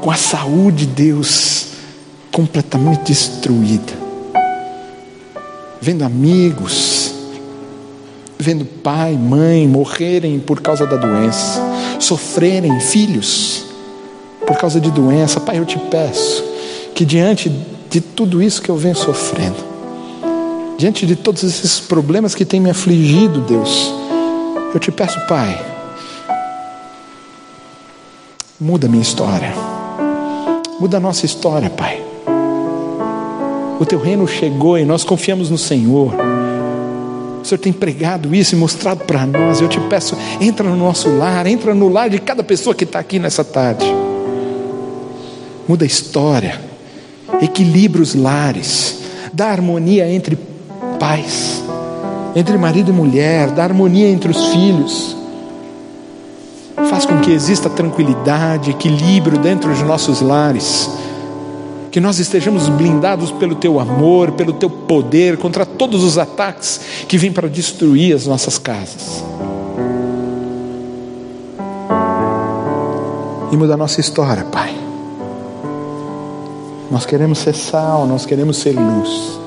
com 0.00 0.10
a 0.10 0.16
saúde 0.16 0.86
de 0.86 0.92
Deus 0.92 1.66
completamente 2.32 3.04
destruída, 3.04 3.92
vendo 5.78 6.04
amigos, 6.04 7.14
vendo 8.38 8.64
pai, 8.64 9.12
mãe 9.12 9.68
morrerem 9.68 10.40
por 10.40 10.62
causa 10.62 10.86
da 10.86 10.96
doença, 10.96 11.60
sofrerem 12.00 12.80
filhos 12.80 13.66
por 14.46 14.56
causa 14.56 14.80
de 14.80 14.90
doença. 14.90 15.38
Pai, 15.38 15.58
eu 15.58 15.66
te 15.66 15.78
peço 15.78 16.54
que 16.94 17.04
diante 17.04 17.52
de 17.94 18.00
tudo 18.00 18.42
isso 18.42 18.60
que 18.60 18.68
eu 18.68 18.76
venho 18.76 18.96
sofrendo, 18.96 19.56
diante 20.76 21.06
de 21.06 21.14
todos 21.14 21.44
esses 21.44 21.78
problemas 21.78 22.34
que 22.34 22.44
têm 22.44 22.60
me 22.60 22.70
afligido, 22.70 23.40
Deus, 23.40 23.94
eu 24.74 24.80
te 24.80 24.90
peço, 24.90 25.20
Pai, 25.26 25.74
Muda 28.60 28.86
a 28.86 28.90
minha 28.90 29.02
história. 29.02 29.52
Muda 30.80 30.96
a 30.96 31.00
nossa 31.00 31.26
história, 31.26 31.68
Pai. 31.68 32.00
O 33.80 33.84
teu 33.84 33.98
reino 34.00 34.26
chegou 34.28 34.78
e 34.78 34.84
nós 34.84 35.02
confiamos 35.02 35.50
no 35.50 35.58
Senhor. 35.58 36.14
O 37.42 37.44
Senhor 37.44 37.58
tem 37.58 37.72
pregado 37.72 38.34
isso 38.34 38.54
e 38.54 38.58
mostrado 38.58 39.04
para 39.04 39.26
nós. 39.26 39.60
Eu 39.60 39.68
te 39.68 39.80
peço, 39.80 40.16
entra 40.40 40.68
no 40.68 40.76
nosso 40.76 41.10
lar, 41.18 41.46
entra 41.46 41.74
no 41.74 41.88
lar 41.88 42.08
de 42.08 42.20
cada 42.20 42.44
pessoa 42.44 42.74
que 42.74 42.84
está 42.84 43.00
aqui 43.00 43.18
nessa 43.18 43.44
tarde. 43.44 43.84
Muda 45.68 45.84
a 45.84 45.86
história, 45.86 46.60
equilibra 47.42 48.02
os 48.02 48.14
lares, 48.14 48.98
dá 49.32 49.48
harmonia 49.48 50.10
entre 50.10 50.38
pais, 50.98 51.62
entre 52.34 52.56
marido 52.56 52.90
e 52.90 52.94
mulher, 52.94 53.50
dá 53.50 53.64
harmonia 53.64 54.08
entre 54.08 54.30
os 54.30 54.48
filhos 54.48 55.14
faz 56.94 57.06
com 57.06 57.20
que 57.20 57.32
exista 57.32 57.68
tranquilidade, 57.68 58.70
equilíbrio 58.70 59.36
dentro 59.38 59.74
de 59.74 59.82
nossos 59.82 60.20
lares. 60.20 60.88
Que 61.90 62.00
nós 62.00 62.20
estejamos 62.20 62.68
blindados 62.68 63.32
pelo 63.32 63.56
teu 63.56 63.80
amor, 63.80 64.32
pelo 64.32 64.52
teu 64.52 64.70
poder 64.70 65.36
contra 65.36 65.66
todos 65.66 66.04
os 66.04 66.18
ataques 66.18 66.80
que 67.08 67.18
vêm 67.18 67.32
para 67.32 67.48
destruir 67.48 68.14
as 68.14 68.26
nossas 68.26 68.58
casas. 68.58 69.24
E 73.50 73.56
muda 73.56 73.74
a 73.74 73.76
nossa 73.76 74.00
história, 74.00 74.44
Pai. 74.44 74.83
Nós 76.90 77.06
queremos 77.06 77.38
ser 77.38 77.54
sal, 77.54 78.06
nós 78.06 78.26
queremos 78.26 78.58
ser 78.58 78.72
luz. 78.72 79.38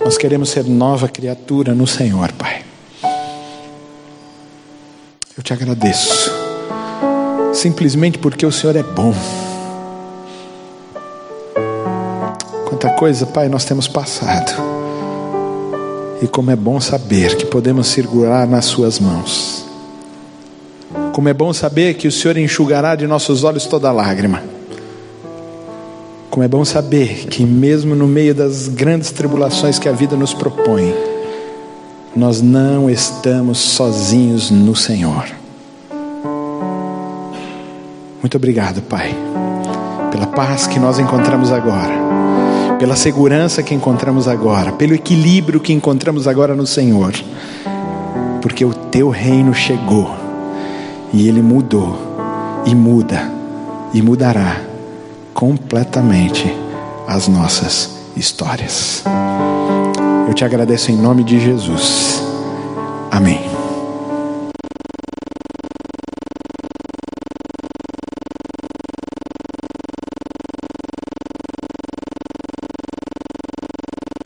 Nós 0.00 0.16
queremos 0.16 0.50
ser 0.50 0.64
nova 0.64 1.08
criatura 1.08 1.74
no 1.74 1.86
Senhor, 1.86 2.30
Pai. 2.32 2.64
Eu 5.36 5.42
te 5.42 5.52
agradeço, 5.52 6.30
simplesmente 7.52 8.18
porque 8.18 8.46
o 8.46 8.52
Senhor 8.52 8.76
é 8.76 8.82
bom. 8.82 9.12
Quanta 12.68 12.90
coisa, 12.90 13.26
Pai, 13.26 13.48
nós 13.48 13.64
temos 13.64 13.88
passado, 13.88 14.52
e 16.22 16.28
como 16.28 16.50
é 16.50 16.56
bom 16.56 16.80
saber 16.80 17.36
que 17.36 17.44
podemos 17.44 17.88
segurar 17.88 18.46
nas 18.46 18.64
Suas 18.64 18.98
mãos. 19.00 19.66
Como 21.12 21.28
é 21.28 21.34
bom 21.34 21.52
saber 21.52 21.94
que 21.94 22.06
o 22.06 22.12
Senhor 22.12 22.36
enxugará 22.38 22.94
de 22.94 23.06
nossos 23.06 23.42
olhos 23.42 23.66
toda 23.66 23.90
lágrima. 23.90 24.55
Como 26.36 26.44
é 26.44 26.48
bom 26.48 26.66
saber 26.66 27.28
que, 27.28 27.46
mesmo 27.46 27.94
no 27.94 28.06
meio 28.06 28.34
das 28.34 28.68
grandes 28.68 29.10
tribulações 29.10 29.78
que 29.78 29.88
a 29.88 29.92
vida 29.92 30.14
nos 30.16 30.34
propõe, 30.34 30.94
nós 32.14 32.42
não 32.42 32.90
estamos 32.90 33.56
sozinhos 33.56 34.50
no 34.50 34.76
Senhor. 34.76 35.24
Muito 38.20 38.36
obrigado, 38.36 38.82
Pai, 38.82 39.16
pela 40.10 40.26
paz 40.26 40.66
que 40.66 40.78
nós 40.78 40.98
encontramos 40.98 41.50
agora, 41.50 41.94
pela 42.78 42.96
segurança 42.96 43.62
que 43.62 43.74
encontramos 43.74 44.28
agora, 44.28 44.72
pelo 44.72 44.92
equilíbrio 44.92 45.58
que 45.58 45.72
encontramos 45.72 46.28
agora 46.28 46.54
no 46.54 46.66
Senhor, 46.66 47.14
porque 48.42 48.62
o 48.62 48.74
Teu 48.74 49.08
reino 49.08 49.54
chegou 49.54 50.14
e 51.14 51.26
Ele 51.28 51.40
mudou, 51.40 51.96
e 52.66 52.74
muda, 52.74 53.22
e 53.94 54.02
mudará 54.02 54.75
completamente 55.36 56.50
as 57.06 57.28
nossas 57.28 57.94
histórias. 58.16 59.04
Eu 60.26 60.34
te 60.34 60.44
agradeço 60.44 60.90
em 60.90 60.96
nome 60.96 61.22
de 61.22 61.38
Jesus. 61.38 62.22
Amém. 63.10 63.55